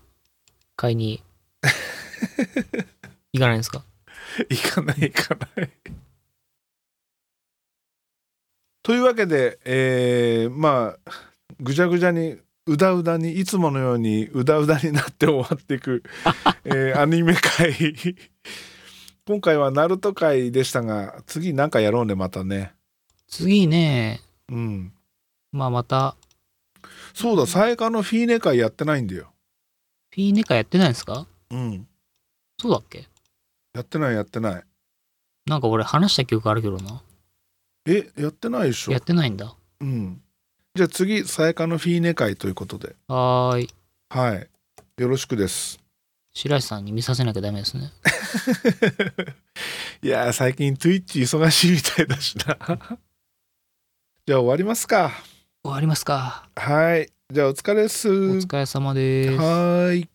[0.77, 1.23] 買いに。
[3.33, 3.85] 行かないんですか？
[4.51, 5.71] 行かない行かない。
[8.83, 11.13] というわけで、えーまあ
[11.61, 16.03] ぐちゃぐちゃにうだうだにいつものようにうだうだになって終わっていく、
[16.65, 17.75] えーアニメ界
[19.27, 22.73] 今回はナルト界でしたが次なんかやろうねまたね
[23.29, 24.93] 次ね、うん。
[25.53, 26.17] まあまた、
[27.15, 29.33] そうだサエカのフィーネ会やってないんだよ。
[30.11, 31.27] フィーネカやってないんですか？
[31.51, 31.87] うん。
[32.61, 33.07] そうだっけ？
[33.75, 34.63] やってないやってない。
[35.47, 37.03] なんか俺話した記憶あるけどな。
[37.87, 38.93] えやってないでしょ？
[38.93, 39.55] やってないんだ。
[39.81, 40.21] うん。
[40.75, 42.97] じゃあ次サエカのフィーネ会ということで。
[43.09, 43.71] はーい。
[44.11, 44.49] はい。
[44.99, 45.79] よろしくです。
[46.35, 47.91] 白石さんに見させなきゃダメですね。
[50.03, 52.57] いやー最近 Twitch 忙しいみたいだしな
[54.29, 55.11] じゃあ終わりますか
[55.65, 56.51] 終わりますか。
[56.55, 59.39] はいじゃあお疲れっすお疲れ様です。
[59.39, 60.09] はーい